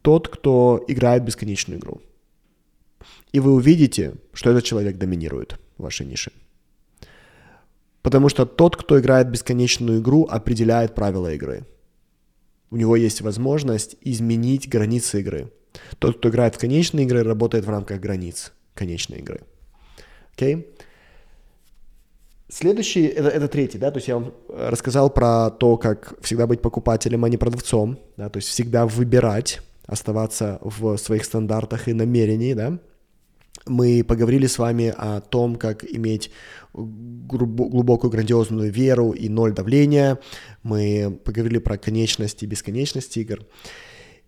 тот, 0.03 0.29
кто 0.29 0.85
играет 0.89 1.25
бесконечную 1.25 1.79
игру. 1.79 2.01
И 3.33 3.41
вы 3.41 3.53
увидите, 3.53 4.15
что 4.33 4.51
этот 4.51 4.65
человек 4.65 4.99
доминирует 4.99 5.59
в 5.79 5.83
вашей 5.83 6.07
нише. 6.07 6.33
Потому 8.03 8.29
что 8.29 8.47
тот, 8.47 8.77
кто 8.77 8.99
играет 9.01 9.31
бесконечную 9.31 10.01
игру, 10.01 10.27
определяет 10.29 10.95
правила 10.95 11.33
игры. 11.33 11.67
У 12.71 12.77
него 12.77 12.97
есть 12.97 13.21
возможность 13.21 13.97
изменить 14.01 14.69
границы 14.69 15.21
игры. 15.21 15.53
Тот, 15.99 16.19
кто 16.19 16.29
играет 16.29 16.55
в 16.55 16.59
конечные 16.59 17.07
игры, 17.07 17.23
работает 17.23 17.65
в 17.65 17.71
рамках 17.71 18.01
границ 18.01 18.53
конечной 18.75 19.19
игры. 19.19 19.41
Окей? 20.35 20.55
Okay? 20.55 20.67
Следующий, 22.53 23.07
это, 23.07 23.31
это 23.31 23.49
третий, 23.49 23.79
да, 23.79 23.91
то 23.91 23.97
есть 23.97 24.09
я 24.09 24.17
вам 24.17 24.35
рассказал 24.49 25.09
про 25.09 25.51
то, 25.51 25.79
как 25.79 26.12
всегда 26.21 26.47
быть 26.47 26.61
покупателем, 26.61 27.25
а 27.25 27.31
не 27.31 27.38
продавцом, 27.38 27.99
да, 28.19 28.29
то 28.29 28.37
есть 28.37 28.49
всегда 28.49 28.87
выбирать, 28.87 29.62
оставаться 29.87 30.59
в 30.61 30.99
своих 30.99 31.25
стандартах 31.25 31.88
и 31.88 31.95
намерении, 31.95 32.53
да. 32.53 32.79
Мы 33.66 34.03
поговорили 34.03 34.46
с 34.46 34.59
вами 34.59 34.92
о 34.96 35.20
том, 35.20 35.57
как 35.57 35.85
иметь 35.85 36.31
глубокую 36.72 38.11
грандиозную 38.11 38.72
веру 38.72 39.12
и 39.12 39.29
ноль 39.29 39.53
давления. 39.53 40.18
Мы 40.62 41.20
поговорили 41.25 41.59
про 41.59 41.79
конечность 41.79 42.42
и 42.42 42.46
бесконечность 42.46 43.16
игр. 43.16 43.40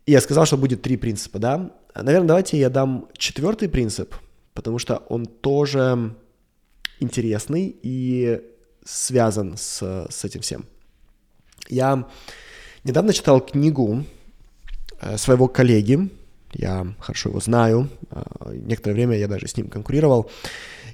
И 0.06 0.12
я 0.12 0.20
сказал, 0.20 0.46
что 0.46 0.56
будет 0.56 0.82
три 0.82 0.96
принципа, 0.96 1.38
да. 1.38 1.72
Наверное, 1.94 2.28
давайте 2.28 2.58
я 2.58 2.70
дам 2.70 3.08
четвертый 3.16 3.68
принцип, 3.68 4.14
потому 4.52 4.78
что 4.78 4.98
он 5.08 5.26
тоже 5.26 6.14
интересный 7.00 7.76
и 7.82 8.40
связан 8.84 9.56
с, 9.56 10.06
с 10.10 10.24
этим 10.24 10.42
всем. 10.42 10.66
Я 11.68 12.06
недавно 12.84 13.12
читал 13.12 13.40
книгу 13.40 14.04
э, 15.00 15.16
своего 15.16 15.48
коллеги, 15.48 16.10
я 16.54 16.94
хорошо 17.00 17.30
его 17.30 17.40
знаю, 17.40 17.88
э, 18.10 18.22
некоторое 18.54 18.94
время 18.94 19.18
я 19.18 19.28
даже 19.28 19.46
с 19.46 19.56
ним 19.56 19.68
конкурировал, 19.68 20.30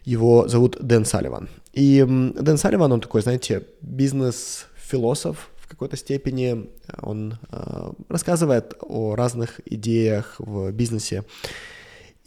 его 0.05 0.49
зовут 0.49 0.77
Дэн 0.81 1.05
Салливан. 1.05 1.49
И 1.73 2.05
Дэн 2.07 2.57
Салливан, 2.57 2.92
он 2.92 3.01
такой, 3.01 3.23
знаете, 3.23 3.66
бизнес-философ 3.81 5.51
в 5.59 5.68
какой-то 5.68 5.96
степени, 5.96 6.68
он 7.03 7.38
э, 7.51 7.92
рассказывает 8.09 8.75
о 8.81 9.14
разных 9.14 9.61
идеях 9.66 10.37
в 10.38 10.73
бизнесе, 10.73 11.25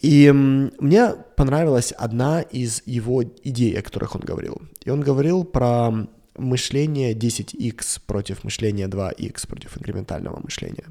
и 0.04 0.30
мне 0.32 1.16
понравилась 1.38 1.94
одна 1.94 2.42
из 2.42 2.84
его 2.86 3.24
идей, 3.24 3.80
о 3.80 3.82
которых 3.82 4.16
он 4.16 4.22
говорил. 4.22 4.62
И 4.84 4.90
он 4.90 5.00
говорил 5.00 5.46
про 5.46 5.94
мышление 6.38 7.14
10x 7.14 8.02
против 8.06 8.44
мышления 8.44 8.88
2x, 8.88 9.48
против 9.48 9.78
инкрементального 9.78 10.42
мышления. 10.42 10.86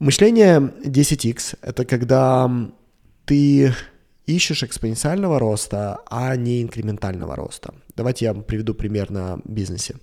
Мышление 0.00 0.72
10x— 0.84 1.58
это 1.62 1.84
когда 1.84 2.50
ты 3.26 3.72
ищешь 4.26 4.62
экспоненциального 4.62 5.38
роста, 5.38 6.00
а 6.10 6.34
не 6.36 6.62
инкрементального 6.62 7.36
роста. 7.36 7.74
Давайте 7.96 8.24
я 8.24 8.34
приведу 8.34 8.74
пример 8.74 9.10
на 9.10 9.38
бизнесе. 9.44 9.96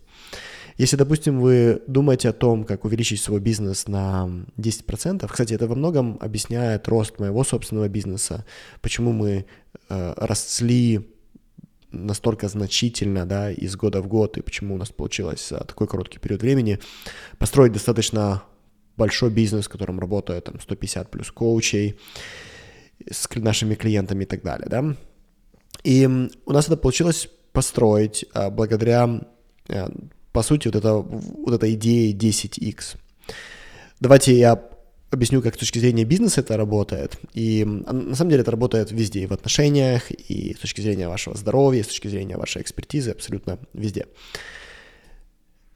Если, 0.77 0.95
допустим, 0.95 1.41
вы 1.41 1.81
думаете 1.87 2.29
о 2.29 2.33
том, 2.33 2.63
как 2.63 2.85
увеличить 2.85 3.21
свой 3.21 3.41
бизнес 3.41 3.87
на 3.87 4.45
10%, 4.57 5.27
кстати, 5.27 5.53
это 5.53 5.67
во 5.67 5.75
многом 5.75 6.17
объясняет 6.21 6.87
рост 6.87 7.19
моего 7.19 7.43
собственного 7.43 7.89
бизнеса, 7.89 8.45
почему 8.81 9.11
мы 9.11 9.45
э, 9.89 10.13
росли 10.15 11.09
настолько 11.91 12.47
значительно, 12.47 13.25
да, 13.25 13.51
из 13.51 13.75
года 13.75 14.01
в 14.01 14.07
год, 14.07 14.37
и 14.37 14.41
почему 14.41 14.75
у 14.75 14.77
нас 14.77 14.89
получилось 14.89 15.49
за 15.49 15.59
такой 15.65 15.87
короткий 15.87 16.19
период 16.19 16.41
времени 16.41 16.79
построить 17.37 17.73
достаточно 17.73 18.43
большой 18.97 19.29
бизнес, 19.29 19.65
в 19.65 19.69
котором 19.69 19.99
работают 19.99 20.45
там 20.45 20.59
150 20.59 21.09
плюс 21.11 21.31
коучей 21.31 21.99
с 23.09 23.27
нашими 23.35 23.75
клиентами 23.75 24.23
и 24.23 24.27
так 24.27 24.43
далее, 24.43 24.67
да. 24.69 24.95
И 25.83 26.05
у 26.45 26.51
нас 26.51 26.67
это 26.67 26.77
получилось 26.77 27.29
построить 27.51 28.25
а, 28.33 28.49
благодаря 28.49 29.21
э, 29.67 29.89
по 30.31 30.43
сути, 30.43 30.67
вот, 30.67 30.75
это, 30.75 30.93
вот 30.93 31.53
эта 31.53 31.73
идея 31.73 32.13
10x. 32.13 32.97
Давайте 33.99 34.37
я 34.37 34.63
объясню, 35.09 35.41
как 35.41 35.55
с 35.55 35.57
точки 35.57 35.79
зрения 35.79 36.05
бизнеса 36.05 36.41
это 36.41 36.55
работает. 36.55 37.17
И 37.33 37.65
на 37.65 38.15
самом 38.15 38.31
деле 38.31 38.41
это 38.41 38.51
работает 38.51 38.91
везде, 38.91 39.23
и 39.23 39.27
в 39.27 39.33
отношениях, 39.33 40.09
и 40.11 40.55
с 40.55 40.59
точки 40.59 40.81
зрения 40.81 41.09
вашего 41.09 41.35
здоровья, 41.35 41.81
и 41.81 41.83
с 41.83 41.87
точки 41.87 42.07
зрения 42.07 42.37
вашей 42.37 42.61
экспертизы, 42.61 43.11
абсолютно 43.11 43.59
везде. 43.73 44.07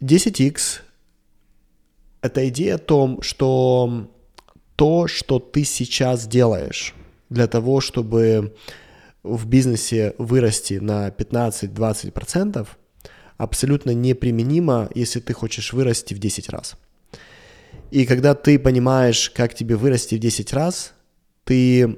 10x— 0.02 0.82
это 2.26 2.48
идея 2.50 2.76
о 2.76 2.80
том, 2.80 3.22
что 3.22 4.08
то, 4.76 5.08
что 5.08 5.40
ты 5.40 5.64
сейчас 5.64 6.28
делаешь 6.28 6.94
для 7.30 7.48
того, 7.48 7.82
чтобы 7.82 8.56
в 9.24 9.48
бизнесе 9.48 10.14
вырасти 10.18 10.76
на 10.76 11.10
15-20%, 11.10 12.68
абсолютно 13.38 13.92
неприменимо, 13.92 14.90
если 14.96 15.20
ты 15.20 15.34
хочешь 15.34 15.74
вырасти 15.74 16.14
в 16.14 16.20
10 16.20 16.50
раз. 16.50 16.76
И 17.92 18.06
когда 18.06 18.36
ты 18.36 18.60
понимаешь, 18.60 19.30
как 19.30 19.54
тебе 19.54 19.76
вырасти 19.76 20.16
в 20.16 20.20
10 20.20 20.54
раз, 20.54 20.94
ты 21.44 21.98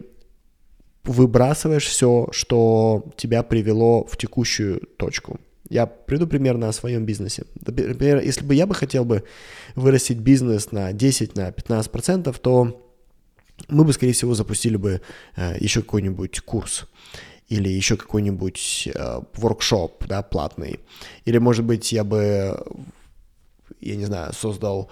выбрасываешь 1.04 1.86
все, 1.86 2.28
что 2.32 3.06
тебя 3.16 3.44
привело 3.44 4.06
в 4.06 4.18
текущую 4.18 4.82
точку. 4.98 5.40
Я 5.70 5.86
приду 5.86 6.28
примерно 6.28 6.70
о 6.70 6.74
своем 6.74 7.06
бизнесе. 7.06 7.44
Например, 7.66 8.22
если 8.22 8.46
бы 8.46 8.56
я 8.56 8.66
бы 8.66 8.76
хотел 8.76 9.06
бы 9.06 9.24
вырастить 9.76 10.20
бизнес 10.20 10.72
на 10.72 10.94
10, 10.94 11.36
на 11.36 11.52
15 11.52 11.92
процентов, 11.92 12.40
то 12.40 12.84
мы 13.68 13.84
бы, 13.84 13.94
скорее 13.94 14.14
всего, 14.14 14.34
запустили 14.34 14.78
бы 14.78 15.02
э, 15.36 15.58
еще 15.60 15.82
какой-нибудь 15.82 16.40
курс 16.42 16.88
или 17.50 17.70
еще 17.70 17.98
какой-нибудь 17.98 18.90
э, 18.94 19.22
воркшоп, 19.34 20.06
да, 20.06 20.22
платный. 20.22 20.80
Или, 21.26 21.38
может 21.38 21.66
быть, 21.66 21.92
я 21.92 22.04
бы, 22.04 22.64
я 23.82 23.96
не 23.96 24.06
знаю, 24.06 24.34
создал 24.34 24.90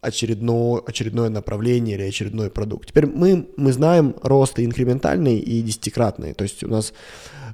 очередное, 0.00 0.80
очередное 0.86 1.28
направление 1.28 1.96
или 1.96 2.08
очередной 2.08 2.50
продукт. 2.50 2.88
Теперь 2.88 3.06
мы, 3.06 3.48
мы 3.56 3.72
знаем 3.72 4.14
рост 4.22 4.58
инкрементальный 4.58 5.38
и 5.38 5.62
десятикратный. 5.62 6.34
То 6.34 6.44
есть 6.44 6.62
у 6.64 6.68
нас 6.68 6.92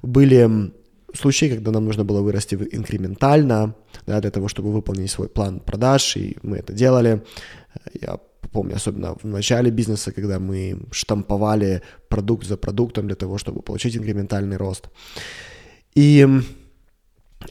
были 0.03 0.73
случаи, 1.15 1.49
когда 1.49 1.71
нам 1.71 1.85
нужно 1.85 2.05
было 2.05 2.21
вырасти 2.21 2.55
инкрементально, 2.55 3.75
да, 4.07 4.21
для 4.21 4.31
того, 4.31 4.49
чтобы 4.49 4.73
выполнить 4.73 5.11
свой 5.11 5.29
план 5.29 5.61
продаж, 5.61 6.17
и 6.17 6.37
мы 6.43 6.59
это 6.59 6.73
делали. 6.73 7.23
Я 8.01 8.19
помню, 8.53 8.77
особенно 8.77 9.15
в 9.15 9.25
начале 9.25 9.71
бизнеса, 9.71 10.13
когда 10.13 10.39
мы 10.39 10.79
штамповали 10.93 11.83
продукт 12.09 12.47
за 12.47 12.57
продуктом 12.57 13.07
для 13.07 13.17
того, 13.17 13.39
чтобы 13.39 13.63
получить 13.63 13.97
инкрементальный 13.97 14.57
рост. 14.57 14.89
И 15.97 16.27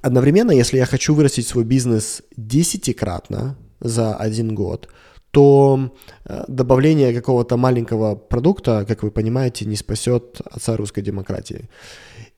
одновременно, 0.02 0.52
если 0.52 0.78
я 0.78 0.86
хочу 0.86 1.14
вырастить 1.14 1.48
свой 1.48 1.64
бизнес 1.64 2.24
десятикратно 2.38 3.56
за 3.82 4.16
один 4.16 4.56
год, 4.56 4.90
то 5.32 5.92
э, 6.26 6.44
добавление 6.48 7.14
какого-то 7.14 7.58
маленького 7.58 8.16
продукта, 8.16 8.86
как 8.88 9.04
вы 9.04 9.12
понимаете, 9.12 9.66
не 9.66 9.76
спасет 9.76 10.42
отца 10.46 10.78
русской 10.78 11.02
демократии. 11.02 11.70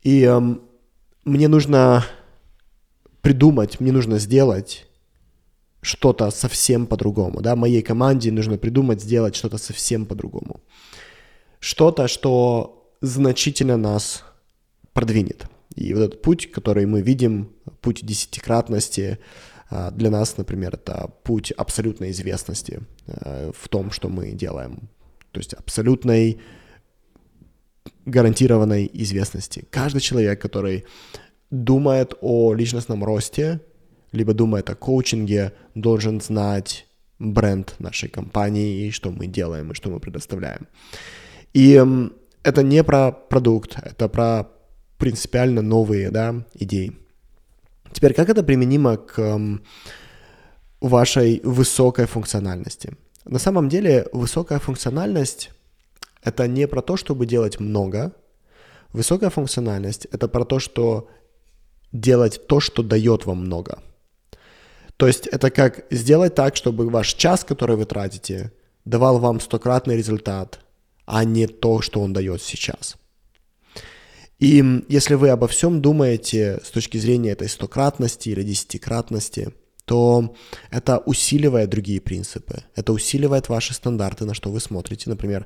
И 0.02 0.24
эм, 0.24 0.62
мне 1.26 1.48
нужно 1.48 2.06
придумать, 3.22 3.80
мне 3.80 3.92
нужно 3.92 4.20
сделать 4.20 4.86
что-то 5.82 6.32
совсем 6.32 6.88
по-другому, 6.88 7.42
да, 7.42 7.56
моей 7.56 7.82
команде 7.82 8.32
нужно 8.32 8.58
придумать, 8.58 9.02
сделать 9.02 9.36
что-то 9.36 9.58
совсем 9.58 10.06
по-другому. 10.06 10.62
Что-то, 11.60 12.08
что 12.08 12.92
значительно 13.02 13.78
нас 13.78 14.24
продвинет. 14.94 15.48
И 15.76 15.94
вот 15.94 16.04
этот 16.04 16.22
путь, 16.22 16.52
который 16.52 16.86
мы 16.86 17.02
видим, 17.02 17.52
путь 17.82 18.06
десятикратности, 18.06 19.20
а, 19.70 19.92
для 19.92 20.10
нас, 20.10 20.38
например, 20.38 20.76
это 20.76 21.12
путь 21.24 21.52
абсолютной 21.52 22.12
известности 22.12 22.82
а, 23.08 23.52
в 23.52 23.68
том, 23.68 23.92
что 23.92 24.10
мы 24.10 24.32
делаем. 24.32 24.90
То 25.32 25.40
есть 25.40 25.54
абсолютной 25.54 26.40
гарантированной 28.06 28.90
известности. 28.94 29.66
Каждый 29.70 30.02
человек, 30.02 30.42
который 30.42 30.86
думает 31.52 32.14
о 32.22 32.54
личностном 32.54 33.04
росте, 33.04 33.60
либо 34.12 34.34
думает 34.34 34.70
о 34.70 34.76
коучинге, 34.76 35.54
должен 35.76 36.22
знать 36.22 36.88
бренд 37.20 37.76
нашей 37.80 38.10
компании 38.10 38.88
и 38.88 38.92
что 38.92 39.12
мы 39.12 39.28
делаем, 39.28 39.72
и 39.72 39.76
что 39.76 39.90
мы 39.90 40.00
предоставляем. 40.00 40.68
И 41.54 41.82
это 42.44 42.64
не 42.64 42.84
про 42.84 43.12
продукт, 43.12 43.78
это 43.82 44.10
про 44.10 44.50
принципиально 44.98 45.62
новые 45.62 46.12
да, 46.12 46.46
идеи. 46.54 46.94
Теперь, 47.92 48.14
как 48.14 48.30
это 48.30 48.44
применимо 48.44 48.98
к 48.98 49.40
вашей 50.82 51.42
высокой 51.44 52.06
функциональности? 52.06 52.94
на 53.26 53.40
самом 53.40 53.70
деле 53.70 54.08
высокая 54.14 54.60
функциональность— 54.60 55.52
это 56.26 56.48
не 56.48 56.68
про 56.68 56.82
то, 56.82 56.98
чтобы 56.98 57.26
делать 57.26 57.60
много. 57.60 58.12
Высокая 58.92 59.30
функциональность— 59.30 60.06
это 60.12 60.28
про 60.28 60.44
то, 60.44 60.60
что 60.60 61.08
делать 61.92 62.48
то, 62.48 62.60
что 62.60 62.84
дает 62.84 63.26
вам 63.26 63.38
много. 63.46 63.80
То 64.98 65.08
есть 65.08 65.28
это 65.28 65.52
как 65.52 65.86
сделать 65.92 66.36
так, 66.36 66.56
чтобы 66.56 66.90
ваш 66.90 67.14
час, 67.14 67.44
который 67.44 67.76
вы 67.76 67.86
тратите, 67.86 68.52
давал 68.86 69.20
вам 69.20 69.40
стократный 69.40 69.98
результат, 69.98 70.60
а 71.06 71.24
не 71.24 71.48
то, 71.48 71.82
что 71.82 72.02
он 72.02 72.14
дает 72.14 72.42
сейчас. 72.42 72.96
И 74.40 74.84
если 74.90 75.14
вы 75.14 75.30
обо 75.30 75.48
всем 75.48 75.82
думаете 75.82 76.60
с 76.64 76.72
точки 76.72 76.98
зрения 76.98 77.32
этой 77.32 77.50
стократности 77.50 78.30
или 78.30 78.44
десятикратности, 78.44 79.54
то 79.86 80.36
это 80.72 80.98
усиливает 80.98 81.70
другие 81.70 82.02
принципы, 82.02 82.64
это 82.76 82.92
усиливает 82.92 83.50
ваши 83.50 83.74
стандарты, 83.74 84.26
на 84.26 84.34
что 84.34 84.50
вы 84.50 84.60
смотрите. 84.60 85.10
Например, 85.10 85.46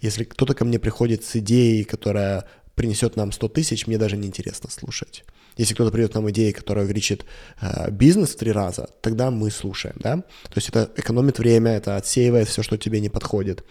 если 0.00 0.24
кто-то 0.24 0.54
ко 0.54 0.64
мне 0.64 0.78
приходит 0.78 1.24
с 1.24 1.36
идеей, 1.36 1.84
которая 1.84 2.44
принесет 2.74 3.16
нам 3.16 3.32
100 3.32 3.48
тысяч, 3.48 3.86
мне 3.86 3.98
даже 3.98 4.16
не 4.16 4.26
интересно 4.26 4.70
слушать. 4.70 5.24
Если 5.56 5.74
кто-то 5.74 5.90
придет 5.90 6.14
нам 6.14 6.30
идеей, 6.30 6.52
которая 6.52 6.84
увеличит 6.84 7.26
э, 7.60 7.90
бизнес 7.90 8.30
в 8.30 8.36
три 8.36 8.52
раза, 8.52 8.88
тогда 9.02 9.30
мы 9.30 9.50
слушаем, 9.50 9.96
да? 9.98 10.16
То 10.16 10.56
есть 10.56 10.68
это 10.68 10.90
экономит 10.96 11.38
время, 11.38 11.72
это 11.72 11.96
отсеивает 11.96 12.48
все, 12.48 12.62
что 12.62 12.78
тебе 12.78 13.00
не 13.00 13.08
подходит. 13.08 13.64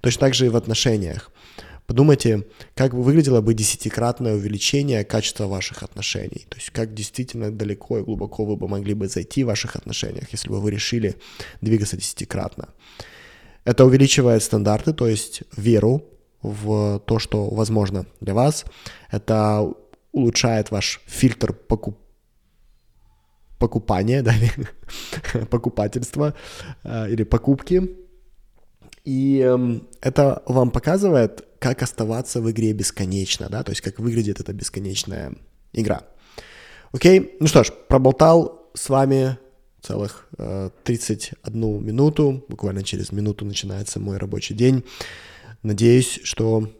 Точно 0.00 0.20
так 0.20 0.34
же 0.34 0.46
и 0.46 0.48
в 0.48 0.56
отношениях. 0.56 1.30
Подумайте, 1.86 2.46
как 2.74 2.94
выглядело 2.94 3.42
бы 3.42 3.52
десятикратное 3.52 4.34
увеличение 4.34 5.04
качества 5.04 5.46
ваших 5.46 5.82
отношений. 5.82 6.46
То 6.48 6.56
есть 6.56 6.70
как 6.70 6.94
действительно 6.94 7.50
далеко 7.50 7.98
и 7.98 8.02
глубоко 8.02 8.46
вы 8.46 8.56
бы 8.56 8.68
могли 8.68 8.94
бы 8.94 9.06
зайти 9.06 9.44
в 9.44 9.48
ваших 9.48 9.76
отношениях, 9.76 10.32
если 10.32 10.48
бы 10.48 10.60
вы 10.60 10.70
решили 10.70 11.16
двигаться 11.60 11.96
десятикратно. 11.96 12.68
Это 13.64 13.84
увеличивает 13.84 14.42
стандарты, 14.42 14.94
то 14.94 15.06
есть 15.06 15.42
веру 15.56 16.02
в 16.42 17.00
то, 17.00 17.18
что 17.18 17.50
возможно 17.50 18.06
для 18.20 18.32
вас. 18.32 18.64
Это 19.10 19.70
улучшает 20.12 20.70
ваш 20.70 21.00
фильтр 21.06 21.52
покуп 21.52 21.98
покупания, 23.58 24.22
да, 24.22 24.34
покупательства 25.50 26.34
э, 26.82 27.10
или 27.10 27.24
покупки. 27.24 27.96
И 29.04 29.42
э, 29.44 29.80
это 30.00 30.42
вам 30.46 30.70
показывает, 30.70 31.44
как 31.64 31.82
оставаться 31.82 32.42
в 32.42 32.50
игре 32.50 32.74
бесконечно, 32.74 33.48
да, 33.48 33.62
то 33.62 33.70
есть 33.70 33.80
как 33.80 33.98
выглядит 33.98 34.38
эта 34.38 34.52
бесконечная 34.52 35.32
игра. 35.72 36.02
Окей, 36.92 37.38
ну 37.40 37.46
что 37.46 37.64
ж, 37.64 37.72
проболтал 37.88 38.68
с 38.74 38.90
вами 38.90 39.38
целых 39.80 40.28
э, 40.36 40.68
31 40.82 41.82
минуту, 41.82 42.44
буквально 42.48 42.82
через 42.82 43.12
минуту 43.12 43.46
начинается 43.46 43.98
мой 43.98 44.18
рабочий 44.18 44.52
день. 44.52 44.84
Надеюсь, 45.62 46.20
что, 46.22 46.70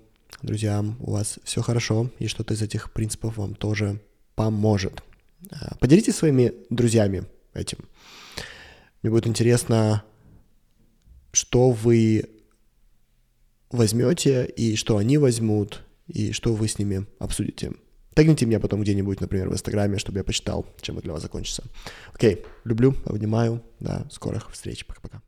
друзья, 0.43 0.85
у 1.01 1.13
вас 1.13 1.39
все 1.45 1.63
хорошо 1.63 2.11
и 2.19 2.27
что-то 2.27 2.53
из 2.53 2.61
этих 2.61 2.93
принципов 2.93 3.39
вам 3.39 3.55
тоже 3.55 4.03
поможет. 4.35 5.03
Э, 5.51 5.77
поделитесь 5.81 6.17
своими 6.17 6.53
друзьями 6.69 7.25
этим. 7.55 7.79
Мне 9.03 9.11
будет 9.11 9.27
интересно, 9.27 10.05
что 11.33 11.71
вы 11.71 12.34
возьмете 13.75 14.47
и 14.47 14.77
что 14.77 14.97
они 14.97 15.19
возьмут, 15.19 15.85
и 16.07 16.33
что 16.33 16.55
вы 16.55 16.69
с 16.69 16.79
ними 16.79 17.07
обсудите. 17.19 17.73
Тегните 18.15 18.47
меня 18.47 18.61
потом 18.61 18.81
где-нибудь, 18.83 19.21
например, 19.21 19.49
в 19.49 19.53
Инстаграме, 19.53 19.99
чтобы 19.99 20.19
я 20.19 20.25
почитал, 20.25 20.67
чем 20.81 20.97
это 20.97 21.05
для 21.05 21.13
вас 21.13 21.23
закончится. 21.23 21.65
Окей, 22.13 22.45
люблю, 22.63 22.95
обнимаю, 23.05 23.63
до 23.81 24.07
скорых 24.11 24.53
встреч, 24.53 24.87
пока-пока. 24.87 25.21